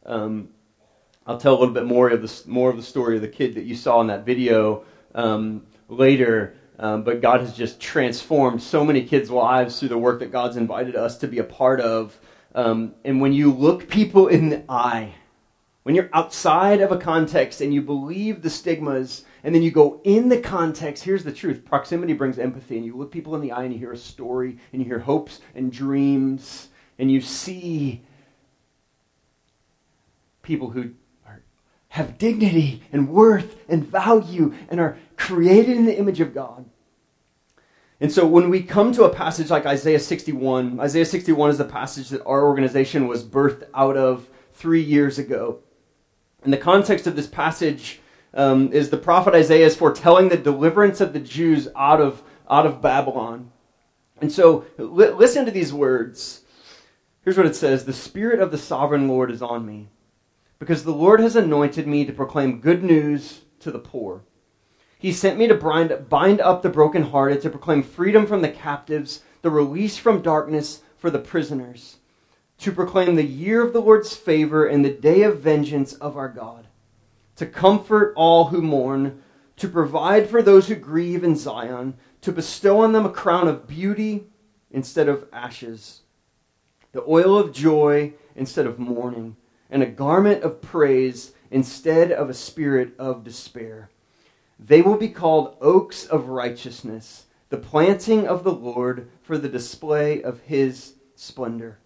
Um, 0.04 0.48
I'll 1.26 1.38
tell 1.38 1.54
a 1.54 1.58
little 1.58 1.74
bit 1.74 1.86
more 1.86 2.08
of 2.10 2.22
the 2.22 2.48
more 2.48 2.70
of 2.70 2.76
the 2.76 2.82
story 2.82 3.16
of 3.16 3.22
the 3.22 3.28
kid 3.28 3.54
that 3.54 3.64
you 3.64 3.74
saw 3.74 4.00
in 4.00 4.06
that 4.06 4.24
video 4.24 4.84
um, 5.14 5.66
later. 5.88 6.54
Um, 6.78 7.02
but 7.02 7.22
God 7.22 7.40
has 7.40 7.56
just 7.56 7.80
transformed 7.80 8.62
so 8.62 8.84
many 8.84 9.02
kids' 9.02 9.30
lives 9.30 9.78
through 9.78 9.88
the 9.88 9.98
work 9.98 10.20
that 10.20 10.30
God's 10.30 10.56
invited 10.56 10.94
us 10.94 11.16
to 11.18 11.26
be 11.26 11.38
a 11.38 11.44
part 11.44 11.80
of. 11.80 12.18
Um, 12.54 12.94
and 13.04 13.20
when 13.20 13.32
you 13.32 13.50
look 13.52 13.88
people 13.88 14.28
in 14.28 14.50
the 14.50 14.62
eye, 14.68 15.14
when 15.84 15.94
you're 15.94 16.10
outside 16.12 16.80
of 16.80 16.92
a 16.92 16.98
context 16.98 17.60
and 17.60 17.72
you 17.72 17.80
believe 17.80 18.42
the 18.42 18.50
stigmas, 18.50 19.24
and 19.46 19.54
then 19.54 19.62
you 19.62 19.70
go 19.70 20.00
in 20.02 20.28
the 20.28 20.40
context, 20.40 21.04
here's 21.04 21.22
the 21.22 21.32
truth 21.32 21.64
proximity 21.64 22.14
brings 22.14 22.36
empathy, 22.36 22.76
and 22.76 22.84
you 22.84 22.96
look 22.96 23.12
people 23.12 23.36
in 23.36 23.40
the 23.40 23.52
eye 23.52 23.62
and 23.62 23.72
you 23.72 23.78
hear 23.78 23.92
a 23.92 23.96
story, 23.96 24.58
and 24.72 24.82
you 24.82 24.88
hear 24.88 24.98
hopes 24.98 25.40
and 25.54 25.70
dreams, 25.72 26.66
and 26.98 27.12
you 27.12 27.20
see 27.20 28.02
people 30.42 30.70
who 30.70 30.94
are, 31.24 31.44
have 31.90 32.18
dignity 32.18 32.82
and 32.90 33.08
worth 33.08 33.56
and 33.68 33.86
value 33.86 34.52
and 34.68 34.80
are 34.80 34.98
created 35.16 35.76
in 35.76 35.86
the 35.86 35.96
image 35.96 36.18
of 36.18 36.34
God. 36.34 36.68
And 38.00 38.10
so 38.10 38.26
when 38.26 38.50
we 38.50 38.64
come 38.64 38.90
to 38.94 39.04
a 39.04 39.14
passage 39.14 39.48
like 39.48 39.64
Isaiah 39.64 40.00
61, 40.00 40.80
Isaiah 40.80 41.06
61 41.06 41.50
is 41.50 41.58
the 41.58 41.64
passage 41.64 42.08
that 42.08 42.24
our 42.24 42.44
organization 42.44 43.06
was 43.06 43.22
birthed 43.22 43.62
out 43.72 43.96
of 43.96 44.28
three 44.54 44.82
years 44.82 45.20
ago. 45.20 45.60
And 46.42 46.52
the 46.52 46.58
context 46.58 47.06
of 47.06 47.14
this 47.14 47.28
passage 47.28 48.00
um, 48.36 48.72
is 48.72 48.90
the 48.90 48.96
prophet 48.96 49.34
Isaiah 49.34 49.66
is 49.66 49.76
foretelling 49.76 50.28
the 50.28 50.36
deliverance 50.36 51.00
of 51.00 51.12
the 51.12 51.20
Jews 51.20 51.68
out 51.76 52.00
of, 52.00 52.22
out 52.48 52.66
of 52.66 52.80
Babylon. 52.80 53.50
And 54.20 54.30
so 54.30 54.64
li- 54.78 55.10
listen 55.10 55.44
to 55.44 55.50
these 55.50 55.72
words. 55.72 56.42
Here's 57.22 57.36
what 57.36 57.46
it 57.46 57.56
says 57.56 57.84
The 57.84 57.92
Spirit 57.92 58.40
of 58.40 58.50
the 58.50 58.58
sovereign 58.58 59.08
Lord 59.08 59.30
is 59.30 59.42
on 59.42 59.66
me, 59.66 59.88
because 60.58 60.84
the 60.84 60.92
Lord 60.92 61.20
has 61.20 61.36
anointed 61.36 61.86
me 61.86 62.04
to 62.04 62.12
proclaim 62.12 62.60
good 62.60 62.82
news 62.82 63.40
to 63.60 63.70
the 63.70 63.78
poor. 63.78 64.22
He 64.98 65.12
sent 65.12 65.38
me 65.38 65.46
to 65.46 65.54
bind, 65.54 66.08
bind 66.08 66.40
up 66.40 66.62
the 66.62 66.70
brokenhearted, 66.70 67.42
to 67.42 67.50
proclaim 67.50 67.82
freedom 67.82 68.26
from 68.26 68.42
the 68.42 68.48
captives, 68.48 69.22
the 69.42 69.50
release 69.50 69.98
from 69.98 70.22
darkness 70.22 70.82
for 70.96 71.10
the 71.10 71.18
prisoners 71.18 71.98
to 72.58 72.72
proclaim 72.72 73.16
the 73.16 73.24
year 73.24 73.62
of 73.62 73.72
the 73.72 73.80
Lord's 73.80 74.14
favor 74.14 74.66
and 74.66 74.84
the 74.84 74.90
day 74.90 75.22
of 75.22 75.40
vengeance 75.40 75.92
of 75.94 76.16
our 76.16 76.28
God, 76.28 76.65
to 77.36 77.46
comfort 77.46 78.12
all 78.16 78.46
who 78.46 78.60
mourn, 78.60 79.22
to 79.56 79.68
provide 79.68 80.28
for 80.28 80.42
those 80.42 80.68
who 80.68 80.74
grieve 80.74 81.24
in 81.24 81.36
Zion, 81.36 81.94
to 82.22 82.32
bestow 82.32 82.80
on 82.80 82.92
them 82.92 83.06
a 83.06 83.10
crown 83.10 83.48
of 83.48 83.66
beauty 83.66 84.24
instead 84.70 85.08
of 85.08 85.26
ashes, 85.32 86.02
the 86.92 87.04
oil 87.06 87.38
of 87.38 87.52
joy 87.52 88.12
instead 88.34 88.66
of 88.66 88.78
mourning, 88.78 89.36
and 89.70 89.82
a 89.82 89.86
garment 89.86 90.42
of 90.42 90.60
praise 90.60 91.32
instead 91.50 92.10
of 92.12 92.28
a 92.28 92.34
spirit 92.34 92.94
of 92.98 93.24
despair. 93.24 93.90
They 94.58 94.82
will 94.82 94.96
be 94.96 95.08
called 95.08 95.56
oaks 95.60 96.06
of 96.06 96.28
righteousness, 96.28 97.26
the 97.48 97.58
planting 97.58 98.26
of 98.26 98.42
the 98.42 98.52
Lord 98.52 99.08
for 99.22 99.38
the 99.38 99.48
display 99.48 100.22
of 100.22 100.40
his 100.40 100.94
splendor. 101.14 101.78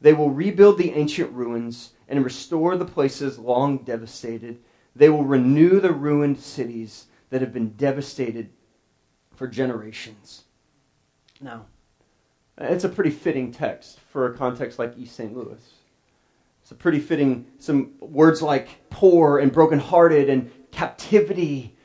They 0.00 0.12
will 0.12 0.30
rebuild 0.30 0.78
the 0.78 0.92
ancient 0.92 1.32
ruins 1.32 1.92
and 2.08 2.24
restore 2.24 2.76
the 2.76 2.84
places 2.84 3.38
long 3.38 3.78
devastated. 3.78 4.60
They 4.98 5.08
will 5.08 5.24
renew 5.24 5.78
the 5.78 5.92
ruined 5.92 6.40
cities 6.40 7.06
that 7.30 7.40
have 7.40 7.52
been 7.52 7.70
devastated 7.70 8.50
for 9.36 9.46
generations. 9.46 10.42
Now, 11.40 11.66
it's 12.58 12.82
a 12.82 12.88
pretty 12.88 13.10
fitting 13.10 13.52
text 13.52 14.00
for 14.10 14.26
a 14.26 14.36
context 14.36 14.76
like 14.76 14.98
East 14.98 15.14
St. 15.14 15.36
Louis. 15.36 15.62
It's 16.62 16.72
a 16.72 16.74
pretty 16.74 16.98
fitting, 16.98 17.46
some 17.60 17.92
words 18.00 18.42
like 18.42 18.90
poor 18.90 19.38
and 19.38 19.52
brokenhearted 19.52 20.28
and 20.28 20.50
captivity, 20.72 21.76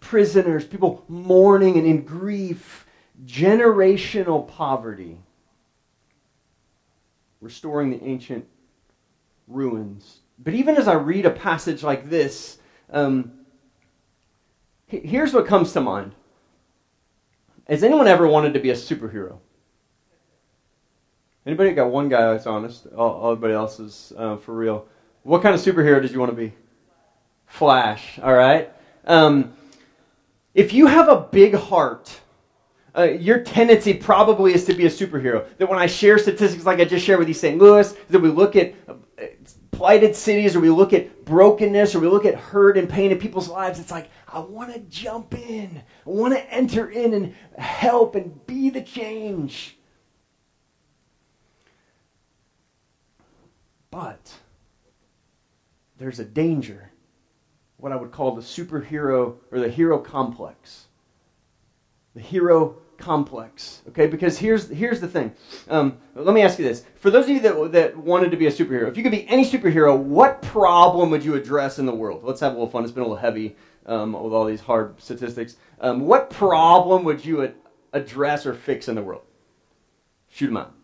prisoners, 0.00 0.64
people 0.64 1.04
mourning 1.08 1.76
and 1.76 1.86
in 1.86 2.06
grief, 2.06 2.86
generational 3.26 4.48
poverty 4.48 5.18
restoring 7.42 7.90
the 7.90 8.02
ancient 8.02 8.46
ruins. 9.46 10.20
But 10.38 10.54
even 10.54 10.76
as 10.76 10.88
I 10.88 10.94
read 10.94 11.26
a 11.26 11.30
passage 11.30 11.82
like 11.82 12.08
this, 12.08 12.58
um, 12.92 13.32
here's 14.86 15.32
what 15.32 15.46
comes 15.46 15.72
to 15.72 15.80
mind. 15.80 16.14
Has 17.68 17.82
anyone 17.82 18.06
ever 18.06 18.26
wanted 18.26 18.54
to 18.54 18.60
be 18.60 18.70
a 18.70 18.74
superhero? 18.74 19.38
Anybody 21.46 21.72
got 21.72 21.90
one 21.90 22.08
guy 22.08 22.32
that's 22.32 22.46
honest? 22.46 22.86
All, 22.96 23.32
everybody 23.32 23.54
else 23.54 23.80
is 23.80 24.12
uh, 24.16 24.36
for 24.36 24.54
real. 24.54 24.86
What 25.22 25.42
kind 25.42 25.54
of 25.54 25.60
superhero 25.60 26.00
did 26.00 26.12
you 26.12 26.20
want 26.20 26.30
to 26.30 26.36
be? 26.36 26.52
Flash. 27.46 28.18
All 28.20 28.32
right. 28.32 28.70
Um, 29.06 29.54
if 30.54 30.72
you 30.72 30.86
have 30.86 31.08
a 31.08 31.20
big 31.20 31.54
heart, 31.54 32.20
uh, 32.96 33.04
your 33.04 33.40
tendency 33.42 33.94
probably 33.94 34.54
is 34.54 34.64
to 34.66 34.74
be 34.74 34.86
a 34.86 34.90
superhero. 34.90 35.46
That 35.58 35.68
when 35.68 35.78
I 35.78 35.86
share 35.86 36.18
statistics 36.18 36.64
like 36.64 36.78
I 36.78 36.84
just 36.84 37.04
shared 37.04 37.18
with 37.18 37.28
you, 37.28 37.34
St. 37.34 37.58
Louis, 37.58 37.92
that 38.10 38.20
we 38.20 38.28
look 38.28 38.54
at 38.54 38.74
uh, 38.86 38.94
plighted 39.82 40.14
cities 40.14 40.54
or 40.54 40.60
we 40.60 40.70
look 40.70 40.92
at 40.92 41.24
brokenness 41.24 41.92
or 41.92 41.98
we 41.98 42.06
look 42.06 42.24
at 42.24 42.36
hurt 42.36 42.78
and 42.78 42.88
pain 42.88 43.10
in 43.10 43.18
people's 43.18 43.48
lives, 43.48 43.80
it's 43.80 43.90
like, 43.90 44.08
I 44.28 44.38
want 44.38 44.72
to 44.72 44.78
jump 44.78 45.34
in. 45.34 45.82
I 46.06 46.08
want 46.08 46.34
to 46.34 46.54
enter 46.54 46.88
in 46.88 47.12
and 47.12 47.34
help 47.58 48.14
and 48.14 48.46
be 48.46 48.70
the 48.70 48.82
change. 48.82 49.76
But 53.90 54.32
there's 55.98 56.20
a 56.20 56.24
danger, 56.24 56.92
what 57.76 57.90
I 57.90 57.96
would 57.96 58.12
call 58.12 58.36
the 58.36 58.40
superhero 58.40 59.34
or 59.50 59.58
the 59.58 59.68
hero 59.68 59.98
complex. 59.98 60.86
The 62.14 62.20
hero 62.20 62.76
complex. 63.02 63.82
Okay, 63.88 64.06
because 64.06 64.38
here's 64.38 64.68
here's 64.70 65.00
the 65.00 65.08
thing. 65.08 65.32
Um, 65.68 65.98
let 66.14 66.32
me 66.32 66.42
ask 66.42 66.58
you 66.58 66.64
this: 66.64 66.84
for 66.94 67.10
those 67.10 67.24
of 67.24 67.30
you 67.30 67.40
that 67.40 67.72
that 67.72 67.96
wanted 67.96 68.30
to 68.30 68.36
be 68.36 68.46
a 68.46 68.50
superhero, 68.50 68.88
if 68.88 68.96
you 68.96 69.02
could 69.02 69.12
be 69.12 69.28
any 69.28 69.44
superhero, 69.44 69.98
what 69.98 70.40
problem 70.40 71.10
would 71.10 71.24
you 71.24 71.34
address 71.34 71.78
in 71.78 71.86
the 71.86 71.94
world? 71.94 72.22
Let's 72.22 72.40
have 72.40 72.52
a 72.52 72.54
little 72.54 72.70
fun. 72.70 72.84
It's 72.84 72.92
been 72.92 73.02
a 73.02 73.06
little 73.06 73.16
heavy 73.16 73.56
um, 73.86 74.12
with 74.12 74.32
all 74.32 74.44
these 74.44 74.60
hard 74.60 75.00
statistics. 75.00 75.56
Um, 75.80 76.06
what 76.06 76.30
problem 76.30 77.02
would 77.04 77.24
you 77.24 77.42
ad- 77.42 77.54
address 77.92 78.46
or 78.46 78.54
fix 78.54 78.88
in 78.88 78.94
the 78.94 79.02
world? 79.02 79.22
Shoot 80.28 80.46
them 80.46 80.56
out. 80.56 80.74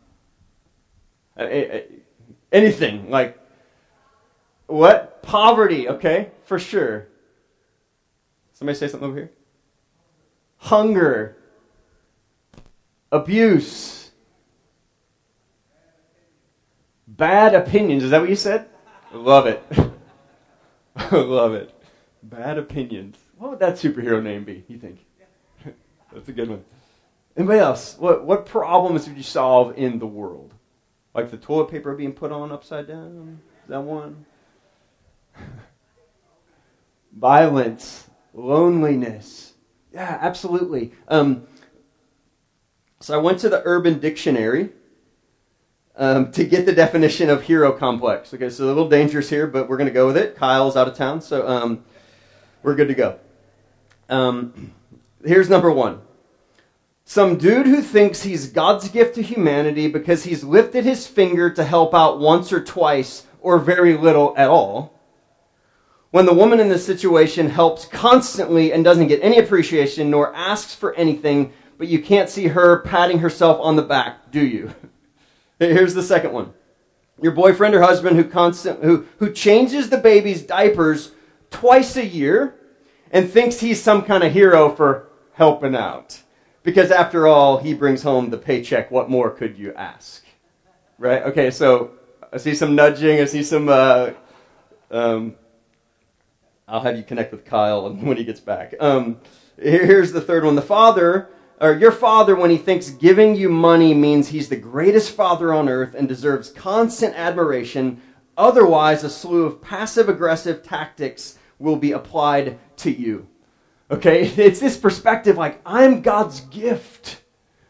Anything 2.50 3.10
like 3.10 3.38
what 4.66 5.22
poverty? 5.22 5.88
Okay, 5.88 6.32
for 6.44 6.58
sure. 6.58 7.06
Somebody 8.52 8.76
say 8.76 8.88
something 8.88 9.08
over 9.08 9.16
here. 9.16 9.32
Hunger 10.56 11.37
abuse, 13.10 14.10
bad 17.06 17.54
opinions. 17.54 18.04
Is 18.04 18.10
that 18.10 18.20
what 18.20 18.30
you 18.30 18.36
said? 18.36 18.68
Love 19.12 19.46
it. 19.46 19.62
Love 21.12 21.54
it. 21.54 21.74
Bad 22.22 22.58
opinions. 22.58 23.16
What 23.36 23.50
would 23.50 23.58
that 23.60 23.74
superhero 23.74 24.22
name 24.22 24.44
be, 24.44 24.64
you 24.68 24.78
think? 24.78 25.04
That's 26.12 26.28
a 26.28 26.32
good 26.32 26.50
one. 26.50 26.64
Anybody 27.36 27.60
else? 27.60 27.96
What, 27.98 28.24
what 28.24 28.46
problems 28.46 29.06
would 29.06 29.16
you 29.16 29.22
solve 29.22 29.78
in 29.78 29.98
the 29.98 30.06
world? 30.06 30.54
Like 31.14 31.30
the 31.30 31.36
toilet 31.36 31.70
paper 31.70 31.94
being 31.94 32.12
put 32.12 32.32
on 32.32 32.52
upside 32.52 32.88
down? 32.88 33.40
Is 33.62 33.68
that 33.70 33.80
one? 33.80 34.26
Violence, 37.16 38.10
loneliness. 38.34 39.54
Yeah, 39.92 40.18
absolutely. 40.20 40.92
Um, 41.06 41.46
so 43.00 43.14
I 43.18 43.22
went 43.22 43.38
to 43.40 43.48
the 43.48 43.62
Urban 43.64 43.98
Dictionary. 43.98 44.70
um, 45.98 46.30
to 46.30 46.44
get 46.44 46.64
the 46.64 46.72
definition 46.72 47.28
of 47.28 47.42
hero 47.42 47.72
complex. 47.72 48.32
Okay, 48.32 48.48
so 48.48 48.64
a 48.64 48.66
little 48.66 48.88
dangerous 48.88 49.28
here, 49.28 49.46
but 49.46 49.68
we're 49.68 49.76
going 49.76 49.88
to 49.88 49.94
go 49.94 50.06
with 50.06 50.16
it. 50.16 50.36
Kyle's 50.36 50.76
out 50.76 50.86
of 50.88 50.94
town, 50.94 51.20
so 51.20 51.46
um, 51.46 51.84
we're 52.62 52.76
good 52.76 52.88
to 52.88 52.94
go. 52.94 53.18
Um, 54.08 54.72
here's 55.24 55.50
number 55.50 55.72
one. 55.72 56.00
Some 57.04 57.36
dude 57.36 57.66
who 57.66 57.82
thinks 57.82 58.22
he's 58.22 58.46
God's 58.48 58.88
gift 58.88 59.16
to 59.16 59.22
humanity 59.22 59.88
because 59.88 60.24
he's 60.24 60.44
lifted 60.44 60.84
his 60.84 61.06
finger 61.06 61.50
to 61.50 61.64
help 61.64 61.94
out 61.94 62.20
once 62.20 62.52
or 62.52 62.62
twice 62.62 63.26
or 63.40 63.58
very 63.58 63.96
little 63.96 64.34
at 64.36 64.48
all. 64.48 64.94
When 66.10 66.26
the 66.26 66.34
woman 66.34 66.60
in 66.60 66.68
the 66.68 66.78
situation 66.78 67.50
helps 67.50 67.86
constantly 67.86 68.72
and 68.72 68.84
doesn't 68.84 69.08
get 69.08 69.22
any 69.22 69.38
appreciation 69.38 70.10
nor 70.10 70.34
asks 70.34 70.74
for 70.74 70.94
anything, 70.94 71.52
but 71.78 71.88
you 71.88 72.02
can't 72.02 72.28
see 72.28 72.48
her 72.48 72.80
patting 72.80 73.20
herself 73.20 73.58
on 73.60 73.76
the 73.76 73.82
back, 73.82 74.30
do 74.30 74.44
you? 74.44 74.74
Here's 75.58 75.94
the 75.94 76.02
second 76.02 76.32
one. 76.32 76.52
Your 77.20 77.32
boyfriend 77.32 77.74
or 77.74 77.82
husband 77.82 78.16
who 78.16 78.24
constant 78.24 78.84
who 78.84 79.06
who 79.18 79.32
changes 79.32 79.90
the 79.90 79.98
baby's 79.98 80.42
diapers 80.42 81.12
twice 81.50 81.96
a 81.96 82.06
year 82.06 82.54
and 83.10 83.28
thinks 83.28 83.60
he's 83.60 83.82
some 83.82 84.02
kind 84.02 84.22
of 84.22 84.32
hero 84.32 84.70
for 84.74 85.08
helping 85.32 85.74
out. 85.74 86.22
Because 86.62 86.90
after 86.90 87.26
all, 87.26 87.58
he 87.58 87.72
brings 87.74 88.02
home 88.02 88.30
the 88.30 88.38
paycheck. 88.38 88.90
What 88.90 89.08
more 89.08 89.30
could 89.30 89.58
you 89.58 89.72
ask? 89.74 90.24
Right? 90.98 91.22
Okay, 91.22 91.50
so 91.50 91.92
I 92.32 92.36
see 92.36 92.54
some 92.54 92.74
nudging. 92.74 93.20
I 93.20 93.24
see 93.24 93.42
some. 93.42 93.68
Uh, 93.68 94.10
um, 94.90 95.34
I'll 96.66 96.80
have 96.80 96.96
you 96.96 97.02
connect 97.02 97.32
with 97.32 97.44
Kyle 97.44 97.90
when 97.94 98.16
he 98.16 98.24
gets 98.24 98.40
back. 98.40 98.74
Um, 98.80 99.20
here's 99.58 100.12
the 100.12 100.20
third 100.20 100.44
one. 100.44 100.56
The 100.56 100.62
father, 100.62 101.30
or 101.60 101.74
your 101.74 101.92
father, 101.92 102.36
when 102.36 102.50
he 102.50 102.56
thinks 102.56 102.90
giving 102.90 103.34
you 103.34 103.48
money 103.48 103.92
means 103.92 104.28
he's 104.28 104.48
the 104.48 104.56
greatest 104.56 105.10
father 105.10 105.52
on 105.52 105.68
earth 105.68 105.94
and 105.94 106.08
deserves 106.08 106.50
constant 106.50 107.14
admiration. 107.16 108.00
Otherwise, 108.36 109.02
a 109.02 109.10
slew 109.10 109.44
of 109.44 109.60
passive 109.60 110.08
aggressive 110.08 110.62
tactics 110.62 111.36
will 111.58 111.76
be 111.76 111.92
applied 111.92 112.58
to 112.76 112.90
you. 112.90 113.26
Okay? 113.90 114.32
It's 114.36 114.60
this 114.60 114.76
perspective 114.76 115.36
like, 115.36 115.60
I'm 115.66 116.00
God's 116.00 116.40
gift. 116.42 117.22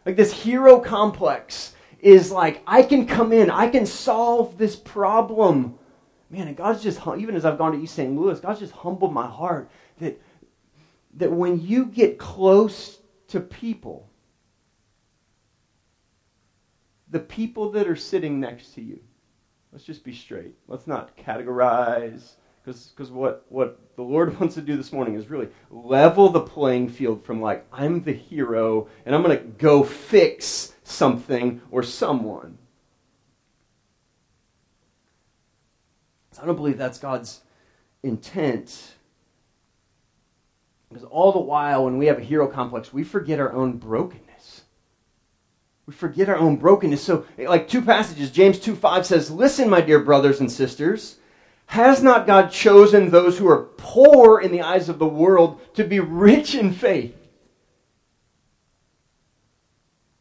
Like 0.04 0.16
this 0.16 0.32
hero 0.32 0.80
complex 0.80 1.74
is 2.00 2.30
like, 2.30 2.62
I 2.66 2.82
can 2.82 3.06
come 3.06 3.32
in, 3.32 3.50
I 3.50 3.68
can 3.68 3.86
solve 3.86 4.58
this 4.58 4.76
problem. 4.76 5.78
Man, 6.30 6.46
and 6.46 6.56
God's 6.56 6.82
just, 6.82 7.00
even 7.16 7.34
as 7.34 7.46
I've 7.46 7.56
gone 7.56 7.72
to 7.72 7.82
East 7.82 7.94
St. 7.94 8.14
Louis, 8.14 8.38
God's 8.38 8.60
just 8.60 8.74
humbled 8.74 9.14
my 9.14 9.26
heart 9.26 9.70
that, 9.98 10.20
that 11.14 11.32
when 11.32 11.60
you 11.60 11.86
get 11.86 12.18
close 12.18 12.97
to 13.28 13.40
people, 13.40 14.10
the 17.10 17.20
people 17.20 17.70
that 17.72 17.86
are 17.86 17.96
sitting 17.96 18.40
next 18.40 18.74
to 18.74 18.82
you, 18.82 19.00
let's 19.72 19.84
just 19.84 20.04
be 20.04 20.14
straight. 20.14 20.54
Let's 20.66 20.86
not 20.86 21.16
categorize 21.16 22.32
because 22.64 23.10
what, 23.10 23.46
what 23.48 23.80
the 23.96 24.02
Lord 24.02 24.38
wants 24.40 24.54
to 24.56 24.62
do 24.62 24.76
this 24.76 24.92
morning 24.92 25.14
is 25.14 25.30
really 25.30 25.48
level 25.70 26.28
the 26.28 26.40
playing 26.40 26.88
field 26.88 27.24
from 27.24 27.40
like, 27.40 27.66
I'm 27.72 28.02
the 28.02 28.12
hero 28.12 28.88
and 29.06 29.14
I'm 29.14 29.22
going 29.22 29.38
to 29.38 29.44
go 29.44 29.82
fix 29.82 30.74
something 30.84 31.60
or 31.70 31.82
someone. 31.82 32.58
So 36.32 36.42
I 36.42 36.46
don't 36.46 36.56
believe 36.56 36.78
that's 36.78 36.98
God's 36.98 37.40
intent. 38.02 38.94
Because 40.88 41.04
all 41.04 41.32
the 41.32 41.38
while, 41.38 41.84
when 41.84 41.98
we 41.98 42.06
have 42.06 42.18
a 42.18 42.24
hero 42.24 42.46
complex, 42.46 42.92
we 42.92 43.04
forget 43.04 43.40
our 43.40 43.52
own 43.52 43.76
brokenness. 43.76 44.62
We 45.86 45.92
forget 45.92 46.28
our 46.28 46.36
own 46.36 46.56
brokenness. 46.56 47.02
So, 47.02 47.26
like 47.36 47.68
two 47.68 47.82
passages, 47.82 48.30
James 48.30 48.58
2 48.58 48.74
5 48.74 49.06
says, 49.06 49.30
Listen, 49.30 49.68
my 49.68 49.80
dear 49.80 50.00
brothers 50.00 50.40
and 50.40 50.50
sisters. 50.50 51.16
Has 51.66 52.02
not 52.02 52.26
God 52.26 52.50
chosen 52.50 53.10
those 53.10 53.36
who 53.36 53.46
are 53.46 53.64
poor 53.76 54.40
in 54.40 54.52
the 54.52 54.62
eyes 54.62 54.88
of 54.88 54.98
the 54.98 55.06
world 55.06 55.60
to 55.74 55.84
be 55.84 56.00
rich 56.00 56.54
in 56.54 56.72
faith? 56.72 57.14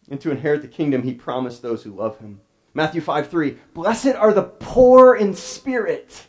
And 0.10 0.20
to 0.20 0.32
inherit 0.32 0.62
the 0.62 0.68
kingdom 0.68 1.04
he 1.04 1.14
promised 1.14 1.62
those 1.62 1.84
who 1.84 1.92
love 1.92 2.20
him. 2.20 2.42
Matthew 2.74 3.00
5 3.00 3.30
3 3.30 3.58
Blessed 3.74 4.08
are 4.08 4.34
the 4.34 4.44
poor 4.44 5.16
in 5.16 5.34
spirit, 5.34 6.28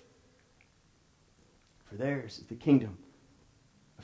for 1.85 1.97
theirs 1.97 2.39
is 2.39 2.47
the 2.47 2.55
kingdom 2.55 2.99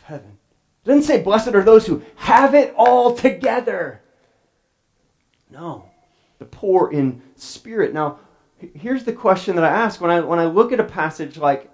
heaven. 0.04 0.38
It 0.84 0.88
doesn't 0.88 1.04
say 1.04 1.22
blessed 1.22 1.48
are 1.48 1.62
those 1.62 1.86
who 1.86 2.02
have 2.16 2.54
it 2.54 2.74
all 2.76 3.14
together. 3.14 4.02
No, 5.50 5.88
the 6.38 6.44
poor 6.44 6.92
in 6.92 7.22
spirit. 7.36 7.94
Now, 7.94 8.18
here's 8.74 9.04
the 9.04 9.12
question 9.12 9.56
that 9.56 9.64
I 9.64 9.68
ask 9.68 10.00
when 10.00 10.10
I, 10.10 10.20
when 10.20 10.38
I 10.38 10.46
look 10.46 10.72
at 10.72 10.80
a 10.80 10.84
passage 10.84 11.36
like 11.36 11.70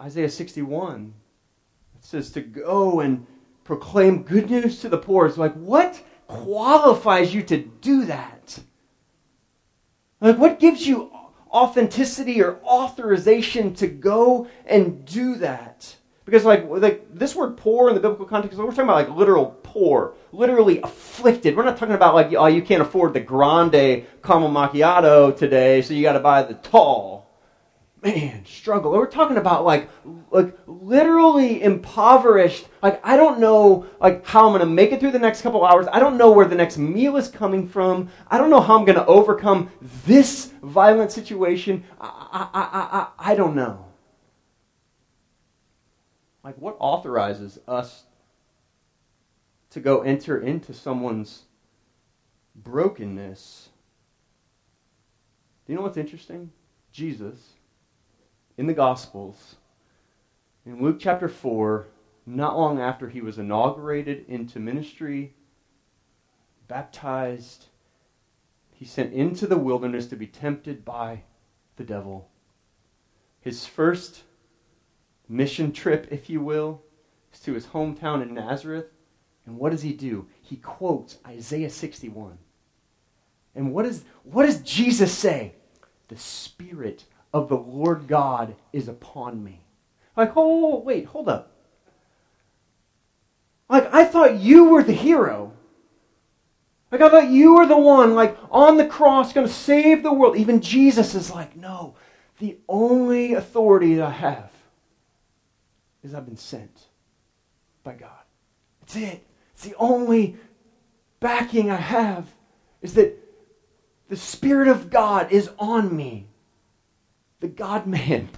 Isaiah 0.00 0.30
61. 0.30 1.14
It 1.96 2.04
says 2.04 2.30
to 2.32 2.40
go 2.40 3.00
and 3.00 3.26
proclaim 3.64 4.22
good 4.22 4.50
news 4.50 4.80
to 4.80 4.88
the 4.88 4.98
poor. 4.98 5.26
It's 5.26 5.36
like, 5.36 5.54
what 5.54 6.02
qualifies 6.26 7.34
you 7.34 7.42
to 7.44 7.58
do 7.58 8.04
that? 8.04 8.60
Like, 10.20 10.38
what 10.38 10.60
gives 10.60 10.86
you 10.86 11.10
authenticity 11.50 12.42
or 12.42 12.60
authorization 12.62 13.74
to 13.74 13.86
go 13.86 14.48
and 14.66 15.04
do 15.04 15.36
that? 15.36 15.96
Because 16.28 16.44
like, 16.44 16.66
like 16.68 17.06
this 17.10 17.34
word 17.34 17.56
poor 17.56 17.88
in 17.88 17.94
the 17.94 18.02
biblical 18.02 18.26
context, 18.26 18.58
we're 18.58 18.66
talking 18.66 18.84
about 18.84 18.96
like 18.96 19.08
literal 19.08 19.58
poor, 19.62 20.12
literally 20.30 20.78
afflicted. 20.82 21.56
We're 21.56 21.64
not 21.64 21.78
talking 21.78 21.94
about 21.94 22.14
like, 22.14 22.34
oh, 22.34 22.44
you 22.44 22.60
can't 22.60 22.82
afford 22.82 23.14
the 23.14 23.20
grande 23.20 24.04
caramel 24.22 24.50
macchiato 24.50 25.34
today, 25.34 25.80
so 25.80 25.94
you 25.94 26.02
got 26.02 26.12
to 26.12 26.20
buy 26.20 26.42
the 26.42 26.52
tall. 26.52 27.30
Man, 28.02 28.44
struggle. 28.44 28.92
We're 28.92 29.06
talking 29.06 29.38
about 29.38 29.64
like, 29.64 29.88
like 30.30 30.54
literally 30.66 31.62
impoverished. 31.62 32.66
Like 32.82 33.00
I 33.02 33.16
don't 33.16 33.40
know 33.40 33.86
like 33.98 34.26
how 34.26 34.50
I'm 34.50 34.60
to 34.60 34.66
make 34.66 34.92
it 34.92 35.00
through 35.00 35.12
the 35.12 35.18
next 35.18 35.40
couple 35.40 35.64
hours. 35.64 35.86
I 35.90 35.98
don't 35.98 36.18
know 36.18 36.30
where 36.30 36.46
the 36.46 36.56
next 36.56 36.76
meal 36.76 37.16
is 37.16 37.28
coming 37.28 37.66
from. 37.66 38.10
I 38.28 38.36
don't 38.36 38.50
know 38.50 38.60
how 38.60 38.78
I'm 38.78 38.84
to 38.84 39.06
overcome 39.06 39.70
this 39.80 40.52
violent 40.62 41.10
situation. 41.10 41.84
I, 41.98 42.48
I, 42.52 42.60
I, 42.60 42.98
I, 42.98 43.32
I 43.32 43.34
don't 43.34 43.56
know. 43.56 43.87
Like, 46.48 46.56
what 46.56 46.78
authorizes 46.80 47.58
us 47.68 48.04
to 49.68 49.80
go 49.80 50.00
enter 50.00 50.40
into 50.40 50.72
someone's 50.72 51.42
brokenness? 52.56 53.68
Do 55.66 55.72
you 55.74 55.76
know 55.76 55.82
what's 55.82 55.98
interesting? 55.98 56.52
Jesus, 56.90 57.50
in 58.56 58.66
the 58.66 58.72
Gospels, 58.72 59.56
in 60.64 60.82
Luke 60.82 60.96
chapter 60.98 61.28
4, 61.28 61.88
not 62.24 62.56
long 62.56 62.80
after 62.80 63.10
he 63.10 63.20
was 63.20 63.38
inaugurated 63.38 64.24
into 64.26 64.58
ministry, 64.58 65.34
baptized, 66.66 67.66
he 68.72 68.86
sent 68.86 69.12
into 69.12 69.46
the 69.46 69.58
wilderness 69.58 70.06
to 70.06 70.16
be 70.16 70.26
tempted 70.26 70.82
by 70.82 71.24
the 71.76 71.84
devil. 71.84 72.30
His 73.38 73.66
first 73.66 74.22
mission 75.28 75.72
trip, 75.72 76.08
if 76.10 76.30
you 76.30 76.40
will, 76.40 76.82
is 77.32 77.40
to 77.40 77.54
his 77.54 77.66
hometown 77.66 78.22
in 78.22 78.34
Nazareth. 78.34 78.86
And 79.46 79.58
what 79.58 79.72
does 79.72 79.82
he 79.82 79.92
do? 79.92 80.26
He 80.42 80.56
quotes 80.56 81.18
Isaiah 81.26 81.70
61. 81.70 82.38
And 83.54 83.72
what, 83.72 83.86
is, 83.86 84.04
what 84.24 84.46
does 84.46 84.60
Jesus 84.60 85.12
say? 85.12 85.54
The 86.08 86.16
Spirit 86.16 87.04
of 87.32 87.48
the 87.48 87.56
Lord 87.56 88.06
God 88.06 88.54
is 88.72 88.88
upon 88.88 89.42
me. 89.42 89.60
Like, 90.16 90.32
oh, 90.36 90.80
wait, 90.80 91.06
hold 91.06 91.28
up. 91.28 91.52
Like, 93.68 93.92
I 93.92 94.04
thought 94.04 94.38
you 94.38 94.64
were 94.64 94.82
the 94.82 94.92
hero. 94.92 95.52
Like, 96.90 97.02
I 97.02 97.10
thought 97.10 97.28
you 97.28 97.56
were 97.56 97.66
the 97.66 97.78
one, 97.78 98.14
like, 98.14 98.36
on 98.50 98.78
the 98.78 98.86
cross, 98.86 99.32
going 99.32 99.46
to 99.46 99.52
save 99.52 100.02
the 100.02 100.12
world. 100.12 100.36
Even 100.36 100.60
Jesus 100.60 101.14
is 101.14 101.30
like, 101.30 101.54
no, 101.54 101.94
the 102.38 102.56
only 102.68 103.34
authority 103.34 103.96
that 103.96 104.06
I 104.06 104.10
have 104.10 104.50
is 106.02 106.14
I've 106.14 106.26
been 106.26 106.36
sent 106.36 106.88
by 107.82 107.94
God. 107.94 108.10
That's 108.80 108.96
it. 108.96 109.26
It's 109.52 109.64
the 109.64 109.76
only 109.76 110.36
backing 111.20 111.70
I 111.70 111.76
have 111.76 112.28
is 112.80 112.94
that 112.94 113.18
the 114.08 114.16
Spirit 114.16 114.68
of 114.68 114.90
God 114.90 115.30
is 115.32 115.50
on 115.58 115.96
me. 115.96 116.28
The 117.40 117.48
God 117.48 117.86
man. 117.86 118.28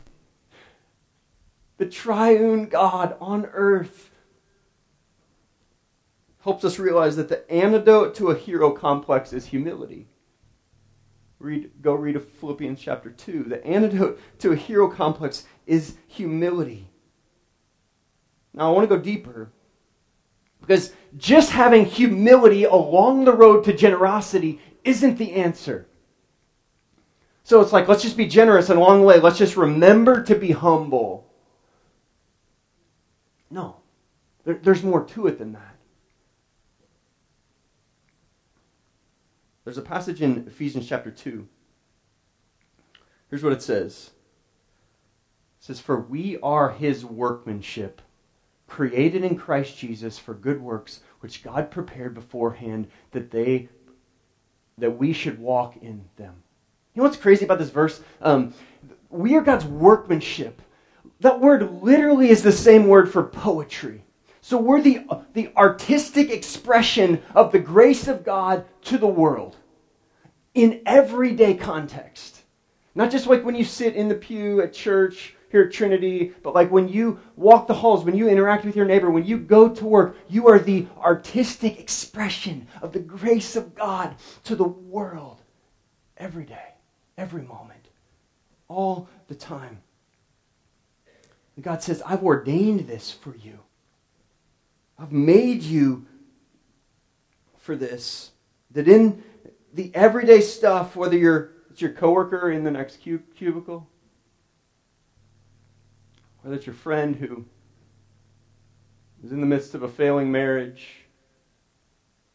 The 1.79 1.87
triune 1.87 2.67
God 2.67 3.17
on 3.21 3.47
earth 3.47 4.11
helps 6.43 6.65
us 6.65 6.79
realize 6.79 7.17
that 7.17 7.29
the 7.29 7.51
antidote 7.51 8.15
to 8.17 8.31
a 8.31 8.37
hero 8.37 8.71
complex 8.71 9.33
is 9.33 9.47
humility. 9.47 10.09
Read, 11.39 11.71
go 11.81 11.95
read 11.95 12.21
Philippians 12.23 12.81
chapter 12.81 13.11
2. 13.11 13.45
The 13.45 13.67
antidote 13.67 14.21
to 14.41 14.53
a 14.53 14.57
hero 14.57 14.89
complex 14.89 15.47
is 15.67 15.97
humility. 16.07 16.91
Now, 18.53 18.69
I 18.69 18.75
want 18.75 18.89
to 18.89 18.97
go 18.97 19.03
deeper 19.03 19.53
because 20.61 20.93
just 21.17 21.51
having 21.51 21.85
humility 21.85 22.65
along 22.65 23.25
the 23.25 23.33
road 23.33 23.65
to 23.65 23.73
generosity 23.73 24.61
isn't 24.85 25.19
the 25.19 25.33
answer. 25.33 25.87
So 27.45 27.61
it's 27.61 27.73
like, 27.73 27.89
let's 27.89 28.03
just 28.03 28.17
be 28.17 28.27
generous 28.27 28.71
and 28.71 28.79
along 28.79 29.01
the 29.01 29.07
way, 29.07 29.19
let's 29.19 29.39
just 29.39 29.57
remember 29.57 30.23
to 30.25 30.35
be 30.35 30.53
humble. 30.53 31.29
No, 33.51 33.77
there, 34.45 34.55
there's 34.55 34.83
more 34.83 35.05
to 35.05 35.27
it 35.27 35.39
than 35.39 35.53
that. 35.53 35.77
There's 39.65 39.79
a 39.79 39.83
passage 39.83 40.23
in 40.23 40.47
Ephesians 40.47 40.89
chapter 40.89 41.11
2. 41.11 41.47
Here's 43.29 43.43
what 43.43 43.53
it 43.53 43.63
says 43.63 44.11
It 45.61 45.65
says, 45.65 45.81
For 45.81 46.01
we 46.01 46.39
are 46.43 46.71
his 46.71 47.05
workmanship, 47.05 48.03
created 48.71 49.25
in 49.25 49.37
Christ 49.37 49.77
Jesus 49.77 50.19
for 50.19 50.33
good 50.33 50.63
works, 50.63 51.01
which 51.19 51.43
God 51.43 51.71
prepared 51.71 52.15
beforehand 52.15 52.87
that 53.11 53.31
they 53.31 53.69
that 54.79 54.93
we 54.93 55.13
should 55.13 55.39
walk 55.39 55.77
in 55.83 56.05
them. 56.17 56.43
You 56.95 57.03
know 57.03 57.09
what's 57.09 57.19
crazy 57.19 57.45
about 57.45 57.59
this 57.59 57.69
verse? 57.69 58.01
Um, 58.23 58.55
we 59.11 59.37
are 59.37 59.43
God's 59.43 59.67
workmanship. 59.67 60.63
That 61.19 61.41
word 61.41 61.83
literally 61.83 62.31
is 62.31 62.43
the 62.43 62.53
same 62.53 62.87
word 62.87 63.13
for 63.13 63.23
poetry. 63.23 64.05
So 64.41 64.57
we're 64.57 64.81
the, 64.81 65.05
the 65.35 65.53
artistic 65.55 66.31
expression 66.31 67.21
of 67.35 67.53
the 67.53 67.59
grace 67.59 68.09
of 68.09 68.25
God 68.25 68.65
to 68.85 68.97
the 68.97 69.07
world 69.07 69.57
in 70.55 70.81
everyday 70.87 71.55
context. 71.55 72.43
Not 72.95 73.11
just 73.11 73.27
like 73.27 73.45
when 73.45 73.55
you 73.55 73.65
sit 73.65 73.95
in 73.95 74.09
the 74.09 74.15
pew 74.15 74.63
at 74.63 74.73
church 74.73 75.35
here 75.51 75.63
at 75.63 75.73
Trinity, 75.73 76.33
but 76.43 76.55
like 76.55 76.71
when 76.71 76.89
you 76.89 77.19
walk 77.37 77.67
the 77.67 77.75
halls, 77.75 78.05
when 78.05 78.17
you 78.17 78.29
interact 78.29 78.65
with 78.65 78.77
your 78.77 78.87
neighbor, 78.87 79.11
when 79.11 79.27
you 79.27 79.37
go 79.37 79.69
to 79.69 79.85
work, 79.85 80.17
you 80.29 80.49
are 80.49 80.59
the 80.59 80.87
artistic 80.99 81.79
expression 81.79 82.69
of 82.81 82.93
the 82.93 83.01
grace 83.01 83.57
of 83.57 83.75
God 83.75 84.15
to 84.45 84.55
the 84.55 84.65
world 84.65 85.41
every 86.17 86.45
day, 86.45 86.75
every 87.19 87.43
moment, 87.43 87.89
all 88.69 89.09
the 89.27 89.35
time. 89.35 89.83
And 91.57 91.65
God 91.65 91.83
says, 91.83 92.03
I've 92.07 92.23
ordained 92.23 92.87
this 92.87 93.11
for 93.11 93.35
you. 93.37 93.59
I've 94.99 95.13
made 95.13 95.63
you 95.63 96.07
for 97.59 97.75
this. 97.75 98.31
That 98.71 98.87
in 98.87 99.25
the 99.75 99.91
everyday 99.95 100.41
stuff, 100.41 100.95
whether 100.95 101.17
you're 101.17 101.51
it's 101.71 101.81
your 101.81 101.93
coworker 101.93 102.51
in 102.51 102.65
the 102.65 102.71
next 102.71 102.99
cubicle, 102.99 103.89
whether 106.43 106.57
it's 106.57 106.67
your 106.67 106.75
friend 106.75 107.17
who 107.17 107.45
is 109.23 109.33
in 109.33 109.41
the 109.41 109.47
midst 109.47 109.75
of 109.75 109.83
a 109.83 109.89
failing 109.89 110.31
marriage 110.33 111.05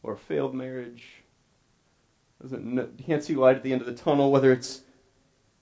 or 0.02 0.12
a 0.12 0.16
failed 0.16 0.54
marriage, 0.54 1.04
doesn't 2.40 3.04
can't 3.04 3.24
see 3.24 3.34
light 3.34 3.56
at 3.56 3.62
the 3.62 3.72
end 3.72 3.80
of 3.80 3.86
the 3.86 3.94
tunnel, 3.94 4.30
whether 4.30 4.52
it's 4.52 4.82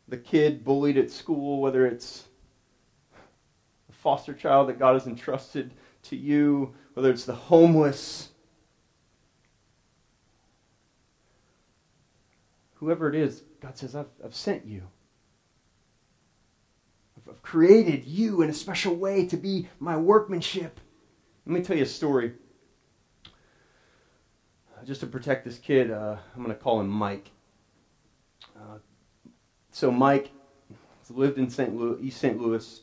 the 0.08 0.16
kid 0.16 0.64
bullied 0.64 0.98
at 0.98 1.10
school, 1.10 1.60
whether 1.60 1.86
it's 1.86 2.24
a 3.88 3.92
foster 3.92 4.34
child 4.34 4.68
that 4.68 4.78
God 4.78 4.94
has 4.94 5.06
entrusted 5.06 5.72
to 6.02 6.16
you, 6.16 6.74
whether 6.92 7.10
it's 7.10 7.24
the 7.24 7.34
homeless, 7.34 8.30
whoever 12.74 13.08
it 13.08 13.14
is, 13.14 13.44
God 13.60 13.78
says, 13.78 13.94
I've, 13.94 14.10
I've 14.22 14.34
sent 14.34 14.66
you. 14.66 14.82
Created 17.44 18.06
you 18.06 18.40
in 18.40 18.48
a 18.48 18.54
special 18.54 18.94
way 18.94 19.26
to 19.26 19.36
be 19.36 19.68
my 19.78 19.98
workmanship. 19.98 20.80
Let 21.44 21.52
me 21.52 21.62
tell 21.62 21.76
you 21.76 21.82
a 21.82 21.86
story. 21.86 22.32
Just 24.86 25.02
to 25.02 25.06
protect 25.06 25.44
this 25.44 25.58
kid, 25.58 25.90
uh, 25.90 26.16
I'm 26.34 26.42
going 26.42 26.56
to 26.56 26.60
call 26.60 26.80
him 26.80 26.88
Mike. 26.88 27.30
Uh, 28.56 28.78
so 29.70 29.90
Mike 29.90 30.30
lived 31.10 31.36
in 31.36 31.50
St. 31.50 31.76
Louis, 31.76 31.98
East 32.00 32.18
St. 32.18 32.40
Louis 32.40 32.80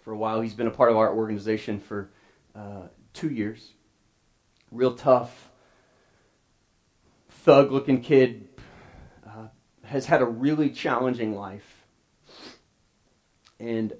for 0.00 0.12
a 0.12 0.16
while. 0.16 0.40
He's 0.40 0.54
been 0.54 0.66
a 0.66 0.72
part 0.72 0.90
of 0.90 0.96
our 0.96 1.14
organization 1.14 1.80
for 1.80 2.08
uh, 2.56 2.88
two 3.12 3.28
years. 3.28 3.74
Real 4.72 4.94
tough, 4.94 5.50
thug-looking 7.28 8.00
kid. 8.00 8.48
Uh, 9.24 9.48
has 9.84 10.06
had 10.06 10.22
a 10.22 10.26
really 10.26 10.70
challenging 10.70 11.36
life 11.36 11.79
and 13.60 13.92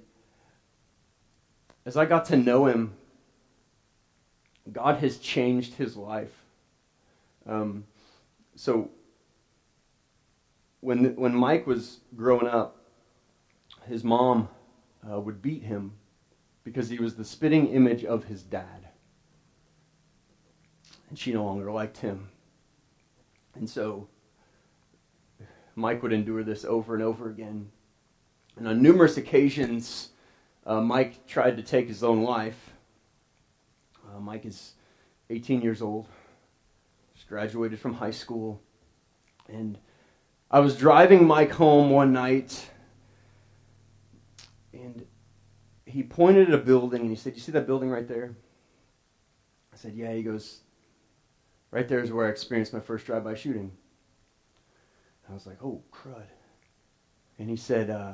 as 1.84 1.96
I 1.96 2.06
got 2.06 2.24
to 2.26 2.36
know 2.36 2.66
him, 2.66 2.94
God 4.72 4.96
has 4.98 5.18
changed 5.18 5.74
his 5.74 5.96
life. 5.96 6.32
Um, 7.46 7.84
so 8.56 8.90
when 10.80 11.14
when 11.16 11.34
Mike 11.34 11.66
was 11.66 11.98
growing 12.16 12.46
up, 12.46 12.76
his 13.86 14.02
mom 14.02 14.48
uh, 15.08 15.20
would 15.20 15.42
beat 15.42 15.62
him 15.62 15.92
because 16.64 16.88
he 16.88 16.98
was 16.98 17.14
the 17.14 17.24
spitting 17.24 17.68
image 17.68 18.04
of 18.04 18.24
his 18.24 18.42
dad, 18.42 18.88
and 21.08 21.18
she 21.18 21.32
no 21.32 21.44
longer 21.44 21.70
liked 21.70 21.98
him. 21.98 22.30
And 23.54 23.68
so 23.68 24.08
Mike 25.74 26.02
would 26.02 26.12
endure 26.12 26.44
this 26.44 26.64
over 26.64 26.94
and 26.94 27.02
over 27.02 27.28
again 27.28 27.70
and 28.60 28.68
on 28.68 28.82
numerous 28.82 29.16
occasions, 29.16 30.10
uh, 30.66 30.82
Mike 30.82 31.26
tried 31.26 31.56
to 31.56 31.62
take 31.62 31.88
his 31.88 32.04
own 32.04 32.22
life. 32.22 32.74
Uh, 34.06 34.20
Mike 34.20 34.44
is 34.44 34.74
18 35.30 35.62
years 35.62 35.80
old, 35.80 36.06
just 37.14 37.26
graduated 37.26 37.80
from 37.80 37.94
high 37.94 38.10
school. 38.10 38.60
And 39.48 39.78
I 40.50 40.60
was 40.60 40.76
driving 40.76 41.26
Mike 41.26 41.52
home 41.52 41.88
one 41.88 42.12
night, 42.12 42.70
and 44.74 45.06
he 45.86 46.02
pointed 46.02 46.48
at 46.48 46.54
a 46.54 46.62
building 46.62 47.00
and 47.00 47.08
he 47.08 47.16
said, 47.16 47.36
You 47.36 47.40
see 47.40 47.52
that 47.52 47.66
building 47.66 47.88
right 47.88 48.06
there? 48.06 48.36
I 49.72 49.76
said, 49.76 49.94
Yeah. 49.94 50.12
He 50.12 50.22
goes, 50.22 50.60
Right 51.70 51.88
there 51.88 52.00
is 52.00 52.12
where 52.12 52.26
I 52.26 52.30
experienced 52.30 52.74
my 52.74 52.80
first 52.80 53.06
drive 53.06 53.24
by 53.24 53.34
shooting. 53.34 53.72
I 55.30 55.32
was 55.32 55.46
like, 55.46 55.64
Oh, 55.64 55.82
crud. 55.90 56.26
And 57.38 57.48
he 57.48 57.56
said, 57.56 57.88
uh, 57.88 58.12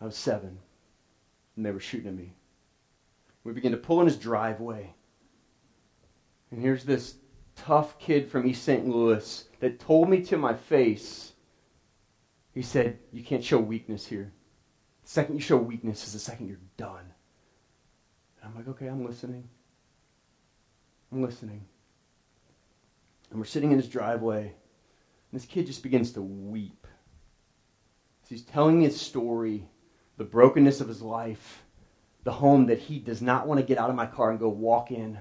I 0.00 0.04
was 0.04 0.16
seven, 0.16 0.58
and 1.56 1.66
they 1.66 1.72
were 1.72 1.80
shooting 1.80 2.08
at 2.08 2.14
me. 2.14 2.34
We 3.44 3.52
began 3.52 3.72
to 3.72 3.78
pull 3.78 4.00
in 4.00 4.06
his 4.06 4.16
driveway. 4.16 4.94
And 6.50 6.60
here's 6.60 6.84
this 6.84 7.16
tough 7.56 7.98
kid 7.98 8.30
from 8.30 8.46
East 8.46 8.62
St. 8.62 8.86
Louis 8.86 9.44
that 9.60 9.80
told 9.80 10.08
me 10.08 10.22
to 10.24 10.36
my 10.36 10.54
face, 10.54 11.32
he 12.52 12.62
said, 12.62 12.98
You 13.12 13.22
can't 13.22 13.44
show 13.44 13.58
weakness 13.58 14.06
here. 14.06 14.32
The 15.02 15.08
second 15.08 15.36
you 15.36 15.40
show 15.40 15.56
weakness 15.56 16.06
is 16.06 16.12
the 16.12 16.18
second 16.18 16.48
you're 16.48 16.58
done. 16.76 17.12
And 18.40 18.50
I'm 18.50 18.56
like, 18.56 18.68
Okay, 18.68 18.86
I'm 18.86 19.04
listening. 19.04 19.48
I'm 21.12 21.22
listening. 21.22 21.64
And 23.30 23.38
we're 23.38 23.46
sitting 23.46 23.72
in 23.72 23.78
his 23.78 23.88
driveway, 23.88 24.42
and 24.42 25.40
this 25.40 25.46
kid 25.46 25.66
just 25.66 25.82
begins 25.82 26.12
to 26.12 26.22
weep. 26.22 26.86
He's 28.28 28.42
telling 28.42 28.82
his 28.82 29.00
story 29.00 29.66
the 30.18 30.24
brokenness 30.24 30.80
of 30.80 30.88
his 30.88 31.00
life, 31.00 31.64
the 32.24 32.32
home 32.32 32.66
that 32.66 32.78
he 32.78 32.98
does 32.98 33.22
not 33.22 33.46
want 33.46 33.60
to 33.60 33.66
get 33.66 33.78
out 33.78 33.88
of 33.88 33.96
my 33.96 34.04
car 34.04 34.30
and 34.30 34.38
go 34.38 34.48
walk 34.48 34.90
in. 34.90 35.18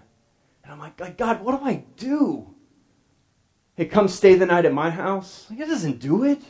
And 0.63 0.73
I'm 0.73 0.79
like, 0.79 1.17
God, 1.17 1.41
what 1.41 1.57
do 1.57 1.65
I 1.65 1.85
do? 1.95 2.53
Hey, 3.75 3.85
come 3.85 4.07
stay 4.07 4.35
the 4.35 4.45
night 4.45 4.65
at 4.65 4.73
my 4.73 4.89
house? 4.89 5.45
Like, 5.49 5.59
it 5.59 5.67
doesn't 5.67 5.99
do 5.99 6.23
it. 6.23 6.41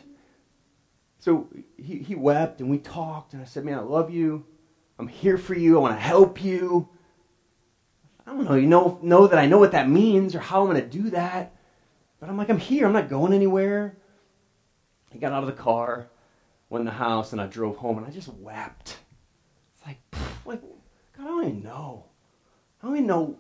So 1.20 1.50
he, 1.76 1.98
he 1.98 2.16
wept 2.16 2.62
and 2.62 2.70
we 2.70 2.78
talked, 2.78 3.34
and 3.34 3.42
I 3.42 3.46
said, 3.46 3.66
Man, 3.66 3.78
I 3.78 3.82
love 3.82 4.10
you. 4.10 4.46
I'm 4.98 5.08
here 5.08 5.38
for 5.38 5.54
you. 5.54 5.78
I 5.78 5.82
want 5.82 5.96
to 5.96 6.02
help 6.02 6.44
you. 6.44 6.88
I 8.26 8.32
don't 8.32 8.46
know, 8.46 8.56
you 8.56 8.68
know, 8.68 8.98
know 9.02 9.28
that 9.28 9.38
I 9.38 9.46
know 9.46 9.58
what 9.58 9.74
that 9.74 9.90
means 9.90 10.36
or 10.36 10.40
how 10.40 10.62
I'm 10.62 10.70
going 10.70 10.82
to 10.82 10.98
do 10.98 11.10
that. 11.12 11.54
But 12.20 12.30
I'm 12.30 12.38
like, 12.38 12.50
I'm 12.50 12.58
here. 12.58 12.86
I'm 12.86 12.94
not 12.94 13.10
going 13.10 13.34
anywhere. 13.34 13.98
He 15.12 15.20
got 15.20 15.34
out 15.34 15.44
of 15.44 15.48
the 15.48 15.62
car 15.62 16.10
went 16.70 16.82
in 16.82 16.86
the 16.86 16.92
house 16.92 17.32
and 17.32 17.42
I 17.42 17.48
drove 17.48 17.78
home 17.78 17.98
and 17.98 18.06
I 18.06 18.10
just 18.10 18.28
wept. 18.30 18.98
It's 19.76 19.86
like, 19.86 20.00
like 20.46 20.62
God, 21.18 21.24
I 21.24 21.26
don't 21.26 21.44
even 21.48 21.64
know. 21.64 22.06
I 22.82 22.88
don't 22.88 22.96
even 22.96 23.08
know. 23.08 23.38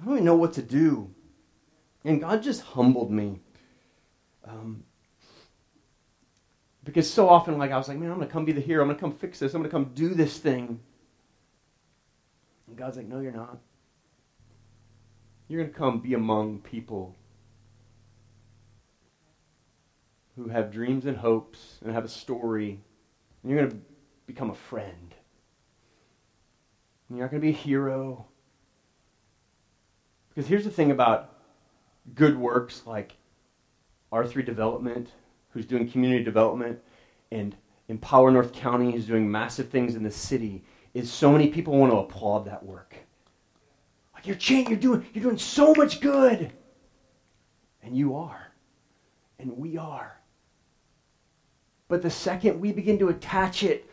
I 0.00 0.04
don't 0.04 0.14
even 0.14 0.24
know 0.24 0.36
what 0.36 0.52
to 0.54 0.62
do. 0.62 1.10
And 2.04 2.20
God 2.20 2.42
just 2.42 2.62
humbled 2.62 3.10
me. 3.10 3.40
Um, 4.44 4.84
because 6.84 7.10
so 7.12 7.28
often, 7.28 7.58
like 7.58 7.72
I 7.72 7.78
was 7.78 7.88
like, 7.88 7.98
man, 7.98 8.10
I'm 8.10 8.18
gonna 8.18 8.30
come 8.30 8.44
be 8.44 8.52
the 8.52 8.60
hero. 8.60 8.82
I'm 8.82 8.88
gonna 8.88 9.00
come 9.00 9.12
fix 9.12 9.40
this. 9.40 9.54
I'm 9.54 9.60
gonna 9.60 9.70
come 9.70 9.90
do 9.94 10.14
this 10.14 10.38
thing. 10.38 10.80
And 12.68 12.76
God's 12.76 12.96
like, 12.96 13.08
no, 13.08 13.20
you're 13.20 13.32
not. 13.32 13.58
You're 15.48 15.64
gonna 15.64 15.76
come 15.76 16.00
be 16.00 16.14
among 16.14 16.60
people 16.60 17.16
who 20.36 20.48
have 20.48 20.70
dreams 20.70 21.06
and 21.06 21.16
hopes 21.16 21.78
and 21.82 21.92
have 21.92 22.04
a 22.04 22.08
story, 22.08 22.80
and 23.42 23.50
you're 23.50 23.60
going 23.60 23.70
to 23.70 23.78
become 24.26 24.50
a 24.50 24.54
friend. 24.54 25.14
And 27.08 27.16
you're 27.16 27.26
not 27.26 27.30
going 27.30 27.40
to 27.40 27.46
be 27.46 27.52
a 27.52 27.56
hero. 27.56 28.26
Because 30.28 30.48
here's 30.48 30.64
the 30.64 30.70
thing 30.70 30.90
about 30.90 31.32
good 32.14 32.36
works 32.36 32.82
like 32.86 33.16
R3 34.12 34.44
Development, 34.44 35.08
who's 35.50 35.66
doing 35.66 35.88
community 35.90 36.22
development, 36.22 36.80
and 37.30 37.56
Empower 37.88 38.30
North 38.30 38.52
County, 38.52 38.92
who's 38.92 39.06
doing 39.06 39.30
massive 39.30 39.70
things 39.70 39.94
in 39.94 40.02
the 40.02 40.10
city, 40.10 40.64
is 40.92 41.10
so 41.10 41.32
many 41.32 41.48
people 41.48 41.76
want 41.76 41.92
to 41.92 41.98
applaud 41.98 42.44
that 42.46 42.64
work. 42.64 42.96
Like 44.14 44.26
you're 44.26 44.36
changing, 44.36 44.72
you're 44.72 44.80
doing, 44.80 45.06
you're 45.14 45.24
doing 45.24 45.38
so 45.38 45.72
much 45.74 46.00
good. 46.00 46.52
And 47.82 47.96
you 47.96 48.16
are. 48.16 48.52
And 49.38 49.56
we 49.56 49.76
are. 49.76 50.18
But 51.88 52.02
the 52.02 52.10
second 52.10 52.60
we 52.60 52.72
begin 52.72 52.98
to 52.98 53.08
attach 53.08 53.62
it 53.62 53.88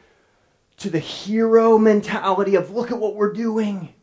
to 0.77 0.89
the 0.89 0.99
hero 0.99 1.77
mentality 1.77 2.55
of 2.55 2.71
look 2.71 2.91
at 2.91 2.99
what 2.99 3.15
we're 3.15 3.33
doing, 3.33 3.93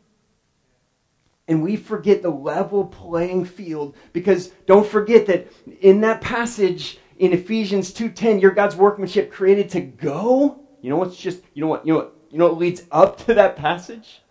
and 1.47 1.61
we 1.61 1.75
forget 1.75 2.21
the 2.21 2.29
level 2.29 2.85
playing 2.85 3.45
field 3.45 3.95
because 4.13 4.47
don't 4.65 4.87
forget 4.87 5.25
that 5.27 5.51
in 5.81 6.01
that 6.01 6.21
passage 6.21 6.99
in 7.17 7.33
Ephesians 7.33 7.93
2:10 7.93 8.41
your 8.41 8.51
God's 8.51 8.75
workmanship 8.75 9.31
created 9.31 9.69
to 9.71 9.81
go. 9.81 10.59
You 10.81 10.89
know 10.89 10.97
what's 10.97 11.17
just 11.17 11.43
you 11.53 11.61
know 11.61 11.67
what 11.67 11.85
you 11.85 11.93
know 11.93 11.99
what 11.99 12.15
you 12.31 12.37
know 12.37 12.47
what 12.47 12.57
leads 12.57 12.83
up 12.91 13.17
to 13.25 13.33
that 13.33 13.55
passage? 13.57 14.21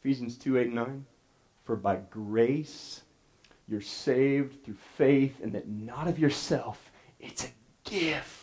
Ephesians 0.00 0.38
2 0.38 0.58
8 0.58 0.66
and 0.68 0.74
9 0.74 1.06
for 1.64 1.76
by 1.76 1.96
grace 1.96 3.02
you're 3.68 3.80
saved 3.82 4.64
through 4.64 4.76
faith 4.96 5.38
and 5.42 5.52
that 5.52 5.68
not 5.68 6.08
of 6.08 6.18
yourself 6.18 6.90
it's 7.20 7.44
a 7.44 7.48
gift 7.84 8.37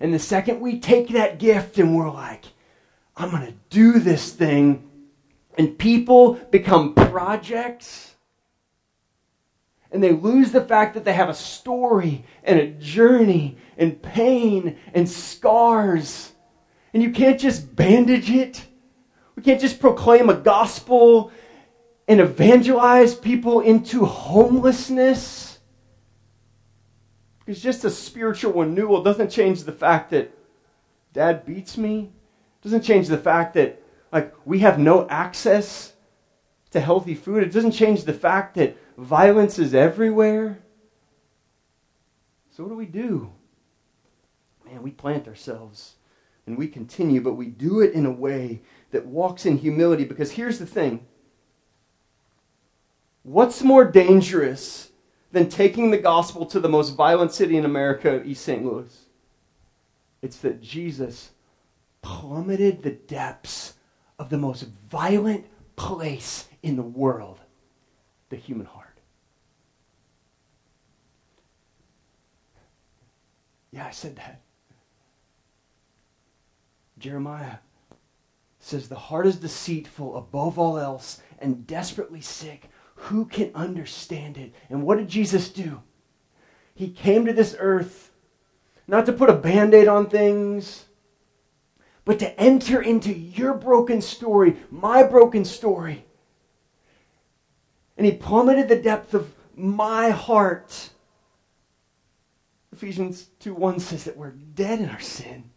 and 0.00 0.12
the 0.12 0.18
second 0.18 0.60
we 0.60 0.78
take 0.78 1.08
that 1.08 1.38
gift 1.38 1.78
and 1.78 1.96
we're 1.96 2.10
like 2.10 2.44
I'm 3.16 3.30
going 3.30 3.46
to 3.46 3.54
do 3.70 3.98
this 3.98 4.32
thing 4.32 4.86
and 5.56 5.78
people 5.78 6.34
become 6.34 6.94
projects. 6.94 8.14
And 9.90 10.02
they 10.02 10.12
lose 10.12 10.52
the 10.52 10.64
fact 10.64 10.94
that 10.94 11.04
they 11.04 11.14
have 11.14 11.28
a 11.28 11.34
story 11.34 12.24
and 12.44 12.58
a 12.58 12.66
journey 12.66 13.56
and 13.78 14.02
pain 14.02 14.78
and 14.92 15.08
scars. 15.08 16.32
And 16.92 17.02
you 17.02 17.10
can't 17.10 17.40
just 17.40 17.74
bandage 17.74 18.30
it. 18.30 18.66
We 19.34 19.42
can't 19.42 19.60
just 19.60 19.80
proclaim 19.80 20.28
a 20.28 20.34
gospel 20.34 21.30
and 22.08 22.20
evangelize 22.20 23.14
people 23.14 23.60
into 23.60 24.04
homelessness. 24.04 25.55
Because 27.46 27.62
just 27.62 27.84
a 27.84 27.90
spiritual 27.90 28.52
renewal 28.52 29.00
It 29.00 29.04
doesn't 29.04 29.30
change 29.30 29.62
the 29.62 29.72
fact 29.72 30.10
that 30.10 30.36
dad 31.14 31.46
beats 31.46 31.78
me, 31.78 32.10
It 32.60 32.64
doesn't 32.64 32.82
change 32.82 33.08
the 33.08 33.16
fact 33.16 33.54
that 33.54 33.80
like 34.12 34.34
we 34.44 34.58
have 34.58 34.78
no 34.78 35.08
access 35.08 35.94
to 36.70 36.80
healthy 36.80 37.14
food. 37.14 37.42
It 37.42 37.52
doesn't 37.52 37.72
change 37.72 38.04
the 38.04 38.12
fact 38.12 38.54
that 38.56 38.76
violence 38.98 39.58
is 39.58 39.74
everywhere. 39.74 40.58
So, 42.50 42.62
what 42.62 42.70
do 42.70 42.76
we 42.76 42.86
do? 42.86 43.32
Man, 44.64 44.82
we 44.82 44.90
plant 44.90 45.28
ourselves 45.28 45.96
and 46.46 46.56
we 46.56 46.68
continue, 46.68 47.20
but 47.20 47.34
we 47.34 47.46
do 47.46 47.80
it 47.80 47.92
in 47.92 48.06
a 48.06 48.10
way 48.10 48.62
that 48.90 49.06
walks 49.06 49.46
in 49.46 49.58
humility 49.58 50.04
because 50.04 50.32
here's 50.32 50.58
the 50.58 50.66
thing 50.66 51.06
what's 53.22 53.62
more 53.62 53.84
dangerous 53.84 54.90
than 55.36 55.50
taking 55.50 55.90
the 55.90 55.98
gospel 55.98 56.46
to 56.46 56.58
the 56.58 56.68
most 56.68 56.96
violent 56.96 57.30
city 57.30 57.58
in 57.58 57.66
America, 57.66 58.22
East 58.24 58.42
St. 58.42 58.64
Louis? 58.64 59.04
It's 60.22 60.38
that 60.38 60.62
Jesus 60.62 61.32
plummeted 62.00 62.82
the 62.82 62.92
depths 62.92 63.74
of 64.18 64.30
the 64.30 64.38
most 64.38 64.62
violent 64.90 65.44
place 65.76 66.48
in 66.62 66.76
the 66.76 66.82
world 66.82 67.38
the 68.30 68.36
human 68.36 68.64
heart. 68.64 68.98
Yeah, 73.72 73.86
I 73.86 73.90
said 73.90 74.16
that. 74.16 74.40
Jeremiah 76.98 77.56
says, 78.58 78.88
The 78.88 78.94
heart 78.94 79.26
is 79.26 79.36
deceitful 79.36 80.16
above 80.16 80.58
all 80.58 80.78
else 80.78 81.20
and 81.38 81.66
desperately 81.66 82.22
sick. 82.22 82.70
Who 82.96 83.26
can 83.26 83.50
understand 83.54 84.36
it? 84.36 84.52
And 84.68 84.82
what 84.82 84.98
did 84.98 85.08
Jesus 85.08 85.50
do? 85.50 85.82
He 86.74 86.90
came 86.90 87.24
to 87.26 87.32
this 87.32 87.56
earth 87.58 88.10
not 88.88 89.06
to 89.06 89.12
put 89.12 89.30
a 89.30 89.34
band 89.34 89.74
aid 89.74 89.88
on 89.88 90.08
things, 90.08 90.84
but 92.04 92.18
to 92.20 92.40
enter 92.40 92.80
into 92.80 93.12
your 93.12 93.54
broken 93.54 94.00
story, 94.00 94.56
my 94.70 95.02
broken 95.02 95.44
story. 95.44 96.04
And 97.96 98.06
he 98.06 98.12
plummeted 98.12 98.68
the 98.68 98.76
depth 98.76 99.14
of 99.14 99.34
my 99.54 100.10
heart. 100.10 100.90
Ephesians 102.72 103.28
2 103.40 103.54
1 103.54 103.80
says 103.80 104.04
that 104.04 104.16
we're 104.16 104.30
dead 104.30 104.80
in 104.80 104.90
our 104.90 105.00
sin. 105.00 105.50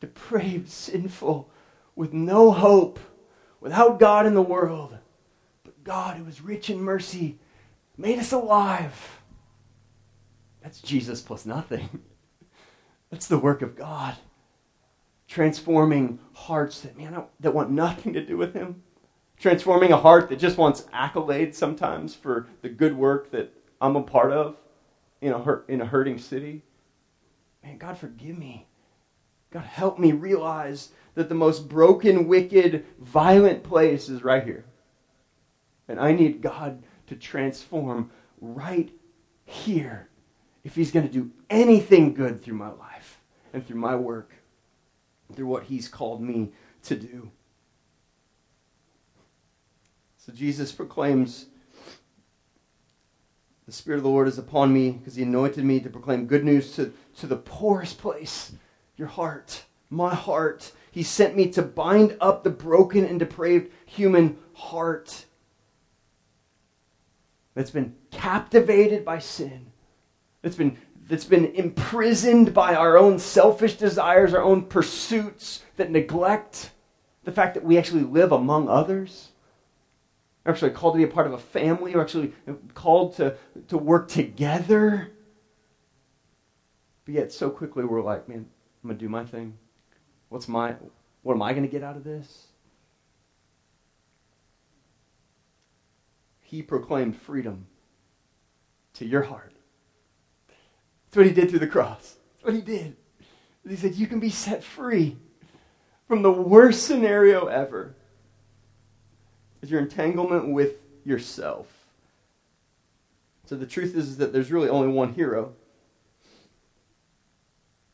Depraved, 0.00 0.68
sinful, 0.68 1.50
with 1.94 2.12
no 2.12 2.50
hope, 2.50 2.98
without 3.62 4.00
God 4.00 4.26
in 4.26 4.34
the 4.34 4.42
world. 4.42 4.98
But 5.64 5.84
God, 5.84 6.16
who 6.16 6.26
is 6.26 6.42
rich 6.42 6.68
in 6.68 6.80
mercy, 6.80 7.38
made 7.96 8.18
us 8.18 8.32
alive. 8.32 9.20
That's 10.60 10.80
Jesus 10.80 11.22
plus 11.22 11.46
nothing. 11.46 12.02
That's 13.10 13.28
the 13.28 13.38
work 13.38 13.62
of 13.62 13.76
God. 13.76 14.16
Transforming 15.28 16.18
hearts 16.34 16.80
that, 16.80 16.98
man, 16.98 17.24
that 17.40 17.54
want 17.54 17.70
nothing 17.70 18.12
to 18.14 18.24
do 18.24 18.36
with 18.36 18.52
Him. 18.52 18.82
Transforming 19.38 19.92
a 19.92 19.96
heart 19.96 20.28
that 20.28 20.38
just 20.38 20.58
wants 20.58 20.82
accolades 20.94 21.54
sometimes 21.54 22.14
for 22.14 22.48
the 22.62 22.68
good 22.68 22.96
work 22.96 23.30
that 23.30 23.54
I'm 23.80 23.96
a 23.96 24.02
part 24.02 24.32
of 24.32 24.56
in 25.20 25.32
a, 25.32 25.60
in 25.68 25.80
a 25.80 25.86
hurting 25.86 26.18
city. 26.18 26.62
Man, 27.62 27.78
God, 27.78 27.96
forgive 27.96 28.36
me. 28.36 28.66
God, 29.52 29.64
help 29.64 29.98
me 29.98 30.12
realize 30.12 30.90
that 31.14 31.28
the 31.28 31.34
most 31.34 31.68
broken, 31.68 32.26
wicked, 32.26 32.86
violent 32.98 33.62
place 33.62 34.08
is 34.08 34.24
right 34.24 34.44
here. 34.44 34.64
And 35.88 36.00
I 36.00 36.12
need 36.12 36.40
God 36.40 36.82
to 37.08 37.16
transform 37.16 38.10
right 38.40 38.90
here 39.44 40.08
if 40.64 40.74
He's 40.74 40.90
going 40.90 41.06
to 41.06 41.12
do 41.12 41.30
anything 41.50 42.14
good 42.14 42.42
through 42.42 42.54
my 42.54 42.70
life 42.70 43.20
and 43.52 43.66
through 43.66 43.78
my 43.78 43.94
work, 43.94 44.32
through 45.34 45.46
what 45.46 45.64
He's 45.64 45.88
called 45.88 46.22
me 46.22 46.52
to 46.84 46.96
do. 46.96 47.30
So 50.16 50.32
Jesus 50.32 50.72
proclaims, 50.72 51.46
The 53.66 53.72
Spirit 53.72 53.98
of 53.98 54.04
the 54.04 54.08
Lord 54.08 54.28
is 54.28 54.38
upon 54.38 54.72
me 54.72 54.92
because 54.92 55.16
He 55.16 55.24
anointed 55.24 55.64
me 55.64 55.80
to 55.80 55.90
proclaim 55.90 56.26
good 56.26 56.44
news 56.44 56.74
to, 56.76 56.92
to 57.18 57.26
the 57.26 57.36
poorest 57.36 57.98
place, 57.98 58.52
your 59.02 59.08
heart, 59.08 59.64
my 59.90 60.14
heart. 60.14 60.70
He 60.92 61.02
sent 61.02 61.34
me 61.34 61.50
to 61.50 61.62
bind 61.62 62.16
up 62.20 62.44
the 62.44 62.50
broken 62.50 63.04
and 63.04 63.18
depraved 63.18 63.72
human 63.84 64.38
heart 64.54 65.26
that's 67.54 67.72
been 67.72 67.96
captivated 68.12 69.04
by 69.04 69.18
sin, 69.18 69.72
that's 70.40 70.54
been 70.54 70.78
that's 71.08 71.24
been 71.24 71.46
imprisoned 71.46 72.54
by 72.54 72.76
our 72.76 72.96
own 72.96 73.18
selfish 73.18 73.76
desires, 73.76 74.34
our 74.34 74.42
own 74.42 74.66
pursuits 74.66 75.64
that 75.76 75.90
neglect 75.90 76.70
the 77.24 77.32
fact 77.32 77.54
that 77.54 77.64
we 77.64 77.76
actually 77.76 78.04
live 78.04 78.30
among 78.30 78.68
others. 78.68 79.32
We're 80.44 80.52
actually 80.52 80.70
called 80.70 80.94
to 80.94 80.98
be 80.98 81.04
a 81.04 81.08
part 81.08 81.26
of 81.26 81.32
a 81.32 81.38
family. 81.38 81.92
We're 81.92 82.02
actually 82.02 82.32
called 82.74 83.16
to, 83.16 83.36
to 83.66 83.76
work 83.76 84.06
together. 84.08 85.10
But 87.04 87.14
yet, 87.14 87.32
so 87.32 87.50
quickly, 87.50 87.84
we're 87.84 88.00
like, 88.00 88.28
man, 88.28 88.46
I'm 88.82 88.88
going 88.88 88.98
to 88.98 89.04
do 89.04 89.08
my 89.08 89.24
thing. 89.24 89.58
What's 90.28 90.48
my, 90.48 90.74
what 91.22 91.34
am 91.34 91.42
I 91.42 91.52
going 91.52 91.64
to 91.64 91.70
get 91.70 91.82
out 91.82 91.96
of 91.96 92.04
this? 92.04 92.48
He 96.40 96.62
proclaimed 96.62 97.16
freedom 97.16 97.66
to 98.94 99.06
your 99.06 99.22
heart 99.22 99.52
that's 101.12 101.18
what 101.18 101.26
he 101.26 101.32
did 101.34 101.50
through 101.50 101.58
the 101.58 101.66
cross. 101.66 102.16
That's 102.36 102.44
what 102.44 102.54
he 102.54 102.62
did. 102.62 102.96
He 103.68 103.76
said, 103.76 103.96
You 103.96 104.06
can 104.06 104.18
be 104.18 104.30
set 104.30 104.64
free 104.64 105.18
from 106.08 106.22
the 106.22 106.32
worst 106.32 106.86
scenario 106.86 107.48
ever 107.48 107.94
is 109.60 109.70
your 109.70 109.80
entanglement 109.80 110.48
with 110.48 110.76
yourself. 111.04 111.66
So 113.44 113.56
the 113.56 113.66
truth 113.66 113.94
is, 113.94 114.08
is 114.08 114.16
that 114.16 114.32
there's 114.32 114.50
really 114.50 114.70
only 114.70 114.88
one 114.88 115.12
hero, 115.12 115.52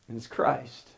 and 0.08 0.16
it's 0.16 0.26
Christ. 0.26 0.88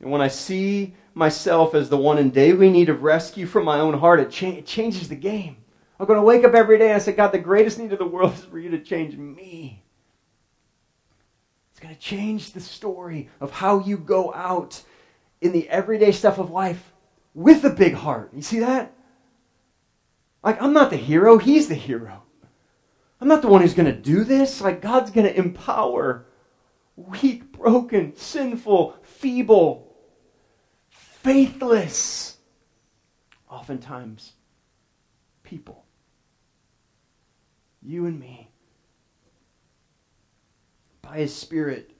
And 0.00 0.10
when 0.10 0.20
I 0.20 0.28
see 0.28 0.94
myself 1.14 1.74
as 1.74 1.88
the 1.88 1.96
one 1.96 2.18
in 2.18 2.30
daily 2.30 2.70
need 2.70 2.88
of 2.88 3.02
rescue 3.02 3.46
from 3.46 3.64
my 3.64 3.80
own 3.80 3.94
heart, 3.94 4.20
it, 4.20 4.30
cha- 4.30 4.48
it 4.48 4.66
changes 4.66 5.08
the 5.08 5.16
game. 5.16 5.56
I'm 5.98 6.06
going 6.06 6.18
to 6.18 6.24
wake 6.24 6.44
up 6.44 6.54
every 6.54 6.78
day 6.78 6.86
and 6.88 6.96
I 6.96 6.98
say, 6.98 7.12
God, 7.12 7.30
the 7.32 7.38
greatest 7.38 7.78
need 7.78 7.92
of 7.92 8.00
the 8.00 8.06
world 8.06 8.34
is 8.34 8.44
for 8.44 8.58
you 8.58 8.70
to 8.70 8.80
change 8.80 9.16
me 9.16 9.82
It's 11.70 11.80
going 11.80 11.94
to 11.94 12.00
change 12.00 12.52
the 12.52 12.60
story 12.60 13.30
of 13.40 13.52
how 13.52 13.80
you 13.80 13.96
go 13.96 14.34
out 14.34 14.82
in 15.40 15.52
the 15.52 15.68
everyday 15.68 16.12
stuff 16.12 16.38
of 16.38 16.50
life 16.50 16.92
with 17.34 17.64
a 17.64 17.70
big 17.70 17.94
heart. 17.94 18.30
You 18.34 18.42
see 18.42 18.58
that? 18.60 18.92
Like, 20.42 20.60
I'm 20.60 20.72
not 20.72 20.90
the 20.90 20.96
hero, 20.96 21.38
he's 21.38 21.68
the 21.68 21.74
hero. 21.74 22.22
I'm 23.20 23.28
not 23.28 23.42
the 23.42 23.48
one 23.48 23.62
who's 23.62 23.74
going 23.74 23.92
to 23.92 23.98
do 23.98 24.24
this. 24.24 24.60
Like, 24.60 24.82
God's 24.82 25.10
going 25.10 25.26
to 25.26 25.36
empower 25.36 26.26
weak, 26.96 27.52
broken, 27.52 28.14
sinful, 28.16 28.96
feeble, 29.02 29.94
faithless, 30.88 32.38
oftentimes 33.48 34.32
people. 35.42 35.84
You 37.82 38.06
and 38.06 38.18
me. 38.18 38.50
By 41.02 41.18
His 41.18 41.34
Spirit. 41.34 41.90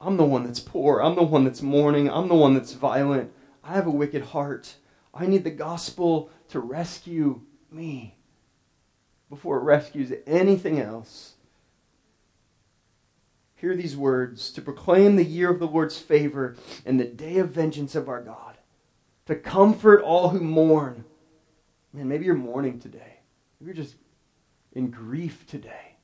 I'm 0.00 0.16
the 0.16 0.24
one 0.24 0.44
that's 0.44 0.60
poor. 0.60 1.00
I'm 1.00 1.16
the 1.16 1.22
one 1.22 1.44
that's 1.44 1.60
mourning. 1.62 2.10
I'm 2.10 2.28
the 2.28 2.34
one 2.34 2.54
that's 2.54 2.72
violent. 2.72 3.32
I 3.62 3.74
have 3.74 3.86
a 3.86 3.90
wicked 3.90 4.22
heart. 4.22 4.76
I 5.12 5.26
need 5.26 5.44
the 5.44 5.50
gospel 5.50 6.30
to 6.48 6.60
rescue 6.60 7.42
me 7.70 8.16
before 9.28 9.58
it 9.58 9.64
rescues 9.64 10.12
anything 10.26 10.80
else. 10.80 11.34
Hear 13.58 13.76
these 13.76 13.96
words 13.96 14.50
to 14.52 14.62
proclaim 14.62 15.16
the 15.16 15.24
year 15.24 15.50
of 15.50 15.58
the 15.58 15.66
Lord's 15.66 15.98
favor 15.98 16.56
and 16.86 16.98
the 16.98 17.04
day 17.04 17.38
of 17.38 17.50
vengeance 17.50 17.94
of 17.94 18.08
our 18.08 18.22
God, 18.22 18.56
to 19.26 19.34
comfort 19.34 20.02
all 20.02 20.30
who 20.30 20.40
mourn. 20.40 21.04
Man, 21.92 22.08
maybe 22.08 22.24
you're 22.24 22.34
mourning 22.34 22.78
today. 22.78 23.20
Maybe 23.60 23.66
you're 23.66 23.84
just 23.84 23.96
in 24.72 24.90
grief 24.90 25.46
today. 25.46 25.96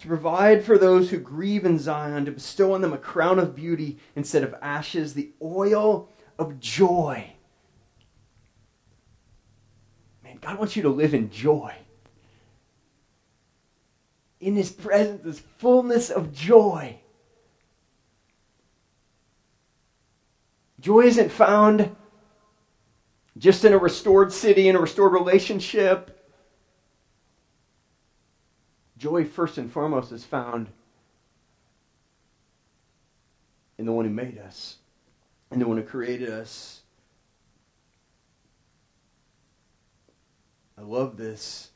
To 0.00 0.08
provide 0.08 0.64
for 0.64 0.76
those 0.76 1.10
who 1.10 1.18
grieve 1.18 1.64
in 1.64 1.78
Zion, 1.78 2.24
to 2.26 2.32
bestow 2.32 2.72
on 2.72 2.80
them 2.80 2.92
a 2.92 2.98
crown 2.98 3.38
of 3.38 3.54
beauty 3.54 3.98
instead 4.14 4.42
of 4.42 4.54
ashes, 4.60 5.14
the 5.14 5.32
oil 5.42 6.08
of 6.38 6.60
joy 6.60 7.36
Man, 10.26 10.38
God 10.40 10.58
wants 10.58 10.74
you 10.74 10.82
to 10.82 10.88
live 10.88 11.14
in 11.14 11.30
joy. 11.30 11.72
In 14.46 14.54
His 14.54 14.70
presence 14.70 15.24
is 15.24 15.40
fullness 15.58 16.08
of 16.08 16.32
joy. 16.32 17.00
Joy 20.78 21.00
isn't 21.00 21.32
found 21.32 21.96
just 23.36 23.64
in 23.64 23.72
a 23.72 23.78
restored 23.78 24.32
city, 24.32 24.68
in 24.68 24.76
a 24.76 24.80
restored 24.80 25.14
relationship. 25.14 26.32
Joy, 28.96 29.24
first 29.24 29.58
and 29.58 29.68
foremost, 29.68 30.12
is 30.12 30.22
found 30.22 30.68
in 33.78 33.84
the 33.84 33.90
one 33.90 34.04
who 34.04 34.12
made 34.12 34.38
us, 34.38 34.76
in 35.50 35.58
the 35.58 35.66
one 35.66 35.76
who 35.76 35.82
created 35.82 36.30
us. 36.30 36.82
I 40.78 40.82
love 40.82 41.16
this. 41.16 41.72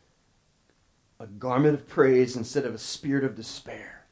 A 1.21 1.27
garment 1.27 1.75
of 1.75 1.87
praise 1.87 2.35
instead 2.35 2.65
of 2.65 2.75
a 2.75 2.79
spirit 2.79 3.25
of 3.25 3.37
despair. 3.37 4.07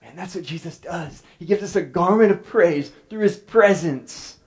Man, 0.00 0.14
that's 0.14 0.34
what 0.34 0.44
Jesus 0.44 0.78
does. 0.78 1.22
He 1.38 1.44
gives 1.44 1.62
us 1.62 1.76
a 1.76 1.82
garment 1.82 2.30
of 2.30 2.44
praise 2.44 2.92
through 3.10 3.22
his 3.22 3.36
presence. 3.36 4.38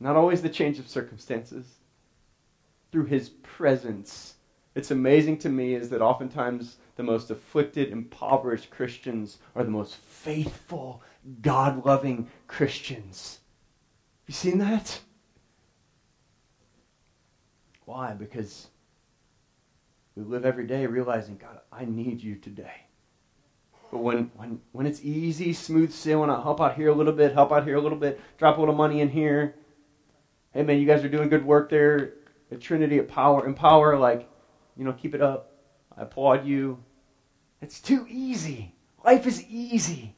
Not 0.00 0.16
always 0.16 0.42
the 0.42 0.48
change 0.48 0.78
of 0.78 0.88
circumstances, 0.88 1.66
through 2.90 3.04
his 3.04 3.28
presence. 3.28 4.34
It's 4.74 4.90
amazing 4.90 5.38
to 5.38 5.48
me 5.48 5.74
is 5.74 5.90
that 5.90 6.00
oftentimes 6.00 6.78
the 6.96 7.02
most 7.02 7.30
afflicted, 7.30 7.90
impoverished 7.90 8.70
Christians 8.70 9.38
are 9.54 9.64
the 9.64 9.70
most 9.70 9.96
faithful, 9.96 11.02
God 11.42 11.84
loving 11.84 12.30
Christians. 12.46 13.40
You 14.26 14.34
seen 14.34 14.58
that? 14.58 15.00
Why? 17.84 18.12
Because 18.12 18.68
we 20.18 20.24
live 20.24 20.44
every 20.44 20.66
day 20.66 20.84
realizing, 20.84 21.36
God, 21.36 21.60
I 21.70 21.84
need 21.84 22.20
you 22.20 22.34
today. 22.34 22.86
But 23.92 23.98
when, 23.98 24.32
when, 24.34 24.60
when 24.72 24.84
it's 24.84 25.00
easy, 25.04 25.52
smooth 25.52 25.92
sailing, 25.92 26.28
I'll 26.28 26.42
help 26.42 26.60
out 26.60 26.74
here 26.74 26.88
a 26.88 26.94
little 26.94 27.12
bit, 27.12 27.32
help 27.32 27.52
out 27.52 27.64
here 27.64 27.76
a 27.76 27.80
little 27.80 27.96
bit, 27.96 28.20
drop 28.36 28.56
a 28.56 28.60
little 28.60 28.74
money 28.74 29.00
in 29.00 29.08
here. 29.10 29.54
Hey, 30.52 30.64
man, 30.64 30.80
you 30.80 30.86
guys 30.86 31.04
are 31.04 31.08
doing 31.08 31.28
good 31.28 31.44
work 31.44 31.70
there 31.70 32.14
at 32.50 32.60
Trinity, 32.60 32.98
at 32.98 33.06
Power, 33.06 33.46
Empower. 33.46 33.96
Like, 33.96 34.28
you 34.76 34.84
know, 34.84 34.92
keep 34.92 35.14
it 35.14 35.22
up. 35.22 35.52
I 35.96 36.02
applaud 36.02 36.44
you. 36.44 36.82
It's 37.62 37.80
too 37.80 38.04
easy. 38.10 38.74
Life 39.04 39.24
is 39.24 39.46
easy. 39.46 40.16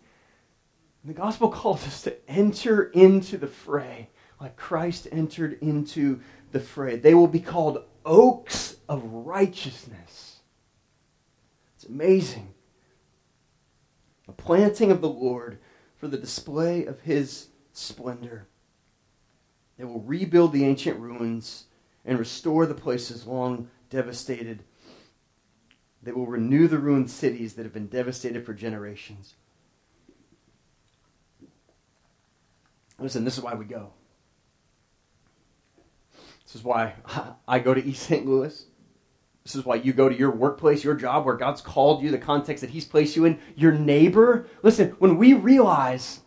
And 1.03 1.15
the 1.15 1.21
gospel 1.21 1.51
calls 1.51 1.87
us 1.87 2.01
to 2.03 2.17
enter 2.27 2.85
into 2.85 3.37
the 3.37 3.47
fray 3.47 4.09
like 4.41 4.57
Christ 4.57 5.07
entered 5.13 5.59
into 5.61 6.21
the 6.53 6.61
fray. 6.61 6.97
They 6.97 7.15
will 7.15 7.27
be 7.27 7.41
called 7.41 7.85
oaks 8.05 8.77
of 8.91 9.05
righteousness. 9.05 10.41
It's 11.77 11.85
amazing. 11.85 12.53
A 14.27 14.33
planting 14.33 14.91
of 14.91 15.01
the 15.01 15.09
Lord 15.09 15.61
for 15.97 16.09
the 16.09 16.19
display 16.19 16.85
of 16.85 17.03
his 17.03 17.51
splendor. 17.73 18.49
They 19.79 19.85
will 19.85 20.01
rebuild 20.01 20.53
the 20.53 20.65
ancient 20.65 20.99
ruins 20.99 21.67
and 22.05 22.19
restore 22.19 22.67
the 22.67 22.75
places 22.75 23.29
long 23.29 23.71
devastated. 23.91 24.65
They 26.03 26.13
will 26.13 26.27
renew 26.27 26.67
the 26.67 26.79
ruined 26.79 27.11
cities 27.11 27.55
that 27.55 27.63
have 27.63 27.73
been 27.73 27.87
devastated 27.87 28.45
for 28.45 28.55
generations. 28.55 29.35
Listen, 32.99 33.25
this 33.25 33.39
is 33.39 33.45
why 33.45 33.55
we 33.55 33.67
go. 33.67 33.93
This 36.45 36.57
is 36.57 36.65
why 36.65 36.95
I 37.49 37.61
go 37.61 37.73
to 37.73 37.85
East 37.85 38.03
St. 38.03 38.27
Louis. 38.27 38.67
This 39.45 39.55
is 39.55 39.65
why 39.65 39.77
you 39.77 39.93
go 39.93 40.09
to 40.09 40.17
your 40.17 40.31
workplace, 40.31 40.85
your 40.85 40.95
job, 40.95 41.25
where 41.25 41.37
God's 41.37 41.61
called 41.61 42.03
you, 42.03 42.11
the 42.11 42.19
context 42.19 42.61
that 42.61 42.71
He's 42.71 42.85
placed 42.85 43.17
you 43.17 43.25
in, 43.25 43.39
your 43.57 43.73
neighbor. 43.73 44.47
Listen, 44.63 44.91
when 44.99 45.17
we 45.17 45.33
realize, 45.33 46.21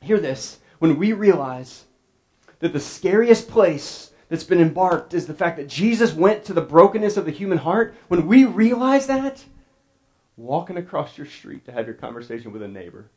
hear 0.00 0.20
this, 0.20 0.58
when 0.78 0.98
we 0.98 1.12
realize 1.12 1.84
that 2.58 2.72
the 2.72 2.80
scariest 2.80 3.48
place 3.48 4.12
that's 4.28 4.44
been 4.44 4.60
embarked 4.60 5.14
is 5.14 5.26
the 5.26 5.34
fact 5.34 5.56
that 5.56 5.68
Jesus 5.68 6.12
went 6.12 6.44
to 6.44 6.52
the 6.52 6.60
brokenness 6.60 7.16
of 7.16 7.24
the 7.24 7.30
human 7.30 7.58
heart, 7.58 7.94
when 8.08 8.26
we 8.26 8.44
realize 8.44 9.06
that, 9.06 9.44
walking 10.36 10.76
across 10.76 11.16
your 11.16 11.26
street 11.26 11.64
to 11.64 11.72
have 11.72 11.86
your 11.86 11.94
conversation 11.94 12.52
with 12.52 12.62
a 12.62 12.68
neighbor 12.68 13.10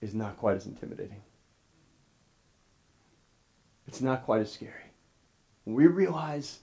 is 0.00 0.14
not 0.14 0.38
quite 0.38 0.56
as 0.56 0.66
intimidating. 0.66 1.22
It's 3.86 4.00
not 4.00 4.24
quite 4.24 4.40
as 4.40 4.52
scary 4.52 4.90
we 5.74 5.86
realize 5.86 6.60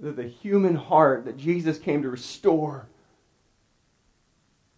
that 0.00 0.16
the 0.16 0.24
human 0.28 0.74
heart 0.74 1.24
that 1.24 1.36
Jesus 1.36 1.78
came 1.78 2.02
to 2.02 2.10
restore, 2.10 2.88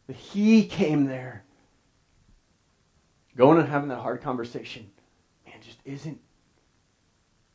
that 0.06 0.16
He 0.16 0.64
came 0.66 1.04
there, 1.04 1.44
going 3.36 3.58
and 3.58 3.68
having 3.68 3.88
that 3.88 3.98
hard 3.98 4.22
conversation, 4.22 4.90
man, 5.46 5.56
just 5.62 5.78
isn't 5.84 6.20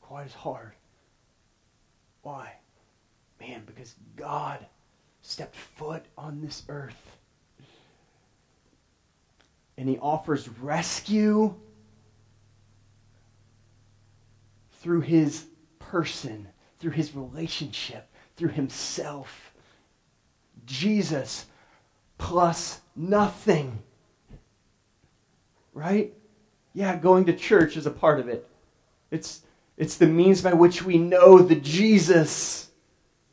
quite 0.01 0.25
as 0.25 0.33
hard. 0.33 0.73
Why? 2.21 2.53
Man, 3.39 3.63
because 3.65 3.95
God 4.15 4.65
stepped 5.21 5.55
foot 5.55 6.05
on 6.17 6.41
this 6.41 6.63
earth. 6.69 7.17
And 9.77 9.89
he 9.89 9.97
offers 9.97 10.47
rescue 10.47 11.53
through 14.79 15.01
his 15.01 15.45
person, 15.79 16.47
through 16.85 16.91
his 16.91 17.15
relationship, 17.15 18.07
through 18.37 18.49
himself. 18.49 19.55
Jesus 20.67 21.47
plus 22.19 22.79
nothing. 22.95 23.79
Right? 25.73 26.13
Yeah, 26.75 26.95
going 26.95 27.25
to 27.25 27.33
church 27.33 27.75
is 27.75 27.87
a 27.87 27.91
part 27.91 28.19
of 28.19 28.27
it. 28.27 28.47
It's, 29.09 29.41
it's 29.77 29.97
the 29.97 30.05
means 30.05 30.43
by 30.43 30.53
which 30.53 30.83
we 30.83 30.99
know 30.99 31.39
the 31.39 31.55
Jesus. 31.55 32.69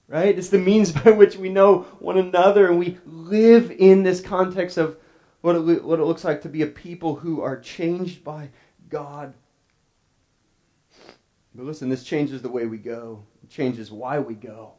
Right? 0.08 0.38
It's 0.38 0.48
the 0.48 0.56
means 0.56 0.90
by 1.04 1.10
which 1.10 1.36
we 1.36 1.50
know 1.50 1.80
one 1.98 2.16
another 2.16 2.68
and 2.68 2.78
we 2.78 2.96
live 3.04 3.70
in 3.70 4.02
this 4.02 4.22
context 4.22 4.78
of 4.78 4.96
what 5.42 5.56
it, 5.56 5.84
what 5.84 6.00
it 6.00 6.04
looks 6.04 6.24
like 6.24 6.40
to 6.40 6.48
be 6.48 6.62
a 6.62 6.66
people 6.66 7.16
who 7.16 7.42
are 7.42 7.60
changed 7.60 8.24
by 8.24 8.48
God 8.88 9.34
but 11.54 11.66
listen, 11.66 11.88
this 11.88 12.04
changes 12.04 12.42
the 12.42 12.48
way 12.48 12.66
we 12.66 12.78
go. 12.78 13.24
It 13.42 13.50
changes 13.50 13.90
why 13.90 14.18
we 14.18 14.34
go. 14.34 14.72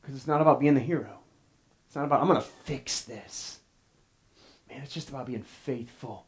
Because 0.00 0.16
it's 0.16 0.26
not 0.26 0.40
about 0.40 0.60
being 0.60 0.74
the 0.74 0.80
hero. 0.80 1.18
It's 1.86 1.94
not 1.94 2.04
about, 2.04 2.20
I'm 2.20 2.28
going 2.28 2.40
to 2.40 2.46
fix 2.64 3.02
this. 3.02 3.60
Man, 4.68 4.80
it's 4.82 4.94
just 4.94 5.08
about 5.08 5.26
being 5.26 5.42
faithful. 5.42 6.26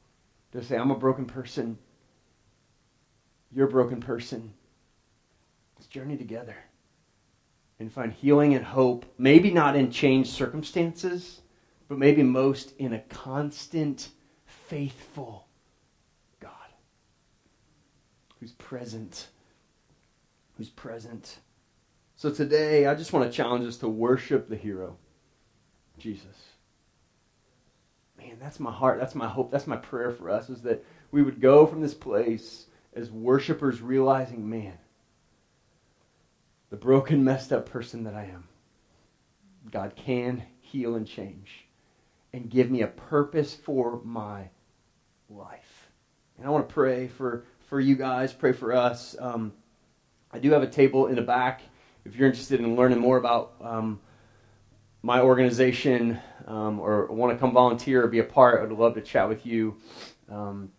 To 0.53 0.63
say, 0.63 0.77
I'm 0.77 0.91
a 0.91 0.99
broken 0.99 1.25
person. 1.25 1.79
You're 3.51 3.69
a 3.69 3.71
broken 3.71 4.01
person. 4.01 4.53
Let's 5.77 5.87
journey 5.87 6.17
together 6.17 6.57
and 7.79 7.93
find 7.93 8.13
healing 8.13 8.55
and 8.55 8.65
hope. 8.65 9.07
Maybe 9.19 9.51
not 9.51 9.77
in 9.77 9.91
changed 9.91 10.31
circumstances, 10.31 11.41
but 11.89 11.99
maybe 11.99 12.23
most 12.23 12.75
in 12.79 12.93
a 12.93 13.01
constant, 13.01 14.11
faithful 14.45 15.49
who's 18.43 18.53
present, 18.55 19.29
who's 20.57 20.69
present. 20.69 21.39
So 22.17 22.29
today, 22.29 22.87
I 22.87 22.97
just 22.97 23.13
want 23.13 23.31
to 23.31 23.37
challenge 23.37 23.65
us 23.65 23.77
to 23.77 23.89
worship 23.89 24.49
the 24.49 24.57
hero, 24.57 24.97
Jesus. 25.97 26.57
Man, 28.19 28.39
that's 28.41 28.59
my 28.59 28.73
heart. 28.73 28.99
That's 28.99 29.15
my 29.15 29.29
hope. 29.29 29.53
That's 29.53 29.69
my 29.69 29.77
prayer 29.77 30.11
for 30.11 30.29
us 30.29 30.51
is 30.51 30.63
that 30.63 30.85
we 31.13 31.23
would 31.23 31.41
go 31.41 31.69
from 31.69 31.83
this 31.83 31.95
place 31.95 32.67
as 32.95 33.13
worshipers 33.13 33.81
realizing, 33.81 34.51
man, 34.51 34.77
the 36.71 36.77
broken, 36.77 37.23
messed 37.23 37.53
up 37.53 37.71
person 37.71 38.03
that 38.03 38.15
I 38.15 38.25
am, 38.25 38.49
God 39.71 39.95
can 39.95 40.43
heal 40.61 40.97
and 40.97 41.07
change 41.07 41.69
and 42.33 42.51
give 42.51 42.73
me 42.73 42.83
a 42.83 42.89
purpose 42.89 43.55
for 43.55 44.01
my 44.03 44.49
life. 45.31 45.91
And 46.37 46.45
I 46.45 46.51
want 46.51 46.69
to 46.69 46.75
pray 46.75 47.07
for, 47.07 47.45
for 47.73 47.81
you 47.81 47.97
guys, 47.97 48.35
pray 48.35 48.53
for 48.53 48.75
us. 48.75 49.17
Um, 49.19 49.51
I 50.31 50.39
do 50.39 50.51
have 50.51 50.63
a 50.63 50.67
table 50.67 51.07
in 51.07 51.15
the 51.15 51.23
back 51.23 51.63
if 52.05 52.15
you're 52.15 52.29
interested 52.29 52.61
in 52.61 52.77
learning 52.77 52.99
more 52.99 53.17
about 53.17 53.55
um, 53.63 53.99
my 55.03 55.23
organization 55.23 56.21
um, 56.47 56.79
or 56.79 57.07
want 57.07 57.33
to 57.33 57.39
come 57.39 57.51
volunteer 57.51 58.05
or 58.05 58.09
be 58.09 58.19
a 58.19 58.25
part, 58.25 58.61
I'd 58.61 58.77
love 58.77 58.93
to 58.97 59.01
chat 59.01 59.27
with 59.27 59.47
you. 59.47 59.79
Um, 60.31 60.71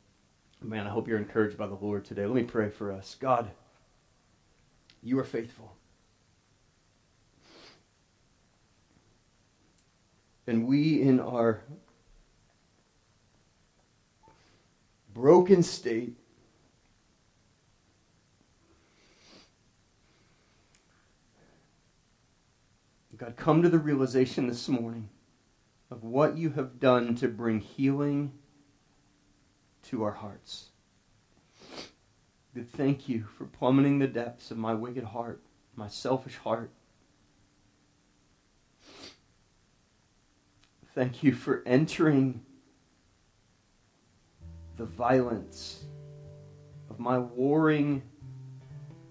man, 0.61 0.85
I 0.85 0.91
hope 0.91 1.07
you're 1.07 1.17
encouraged 1.17 1.57
by 1.57 1.65
the 1.65 1.73
Lord 1.73 2.05
today. 2.05 2.27
Let 2.27 2.35
me 2.35 2.43
pray 2.43 2.69
for 2.69 2.91
us. 2.91 3.17
God, 3.19 3.49
you 5.01 5.17
are 5.17 5.23
faithful. 5.23 5.75
And 10.45 10.67
we, 10.67 11.01
in 11.01 11.19
our 11.19 11.63
broken 15.15 15.63
state, 15.63 16.17
God, 23.23 23.37
come 23.37 23.61
to 23.61 23.69
the 23.69 23.79
realization 23.79 24.47
this 24.47 24.67
morning 24.67 25.07
of 25.89 26.03
what 26.03 26.37
you 26.37 26.49
have 26.49 26.77
done 26.77 27.15
to 27.15 27.29
bring 27.29 27.61
healing 27.61 28.33
to 29.83 30.03
our 30.03 30.11
hearts. 30.11 30.71
God, 32.53 32.67
thank 32.73 33.07
you 33.07 33.23
for 33.37 33.45
plummeting 33.45 33.99
the 33.99 34.07
depths 34.07 34.51
of 34.51 34.57
my 34.57 34.73
wicked 34.73 35.05
heart, 35.05 35.41
my 35.73 35.87
selfish 35.87 36.35
heart. 36.35 36.71
Thank 40.93 41.23
you 41.23 41.33
for 41.33 41.63
entering 41.65 42.41
the 44.75 44.85
violence 44.85 45.85
of 46.89 46.99
my 46.99 47.19
warring 47.19 48.01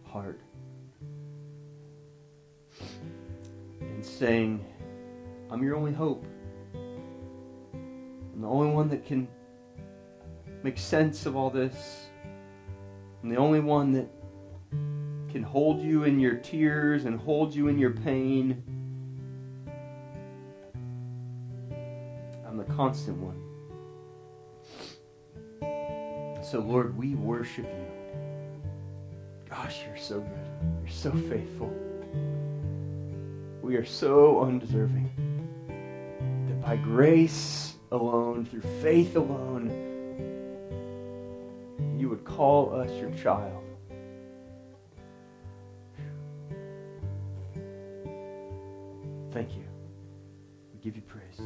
heart. 0.05 0.43
Saying, 4.05 4.65
I'm 5.51 5.63
your 5.63 5.77
only 5.77 5.93
hope. 5.93 6.25
I'm 6.75 8.41
the 8.41 8.49
only 8.49 8.73
one 8.73 8.89
that 8.89 9.05
can 9.05 9.29
make 10.63 10.79
sense 10.79 11.27
of 11.27 11.37
all 11.37 11.51
this. 11.51 12.07
I'm 13.23 13.29
the 13.29 13.37
only 13.37 13.61
one 13.61 13.93
that 13.93 14.09
can 15.31 15.43
hold 15.43 15.83
you 15.83 16.05
in 16.05 16.19
your 16.19 16.35
tears 16.37 17.05
and 17.05 17.19
hold 17.19 17.55
you 17.55 17.69
in 17.69 17.79
your 17.79 17.91
pain. 17.91 18.63
I'm 22.47 22.57
the 22.57 22.65
constant 22.65 23.19
one. 23.19 23.39
So, 26.43 26.61
Lord, 26.61 26.97
we 26.97 27.15
worship 27.15 27.67
you. 27.67 27.87
Gosh, 29.49 29.83
you're 29.87 29.97
so 29.97 30.21
good. 30.21 30.81
You're 30.81 30.89
so 30.89 31.13
faithful 31.13 31.92
we 33.73 33.79
are 33.79 33.87
so 33.87 34.43
undeserving. 34.43 35.09
That 36.47 36.61
by 36.61 36.77
grace 36.77 37.73
alone, 37.91 38.45
through 38.45 38.61
faith 38.83 39.17
alone, 39.17 39.71
you 41.99 42.11
would 42.11 42.23
call 42.23 42.75
us 42.75 42.91
your 43.01 43.11
child. 43.13 43.65
Thank 49.31 49.57
you. 49.57 49.65
We 50.75 50.81
give 50.83 50.95
you 50.95 51.03
praise. 51.09 51.41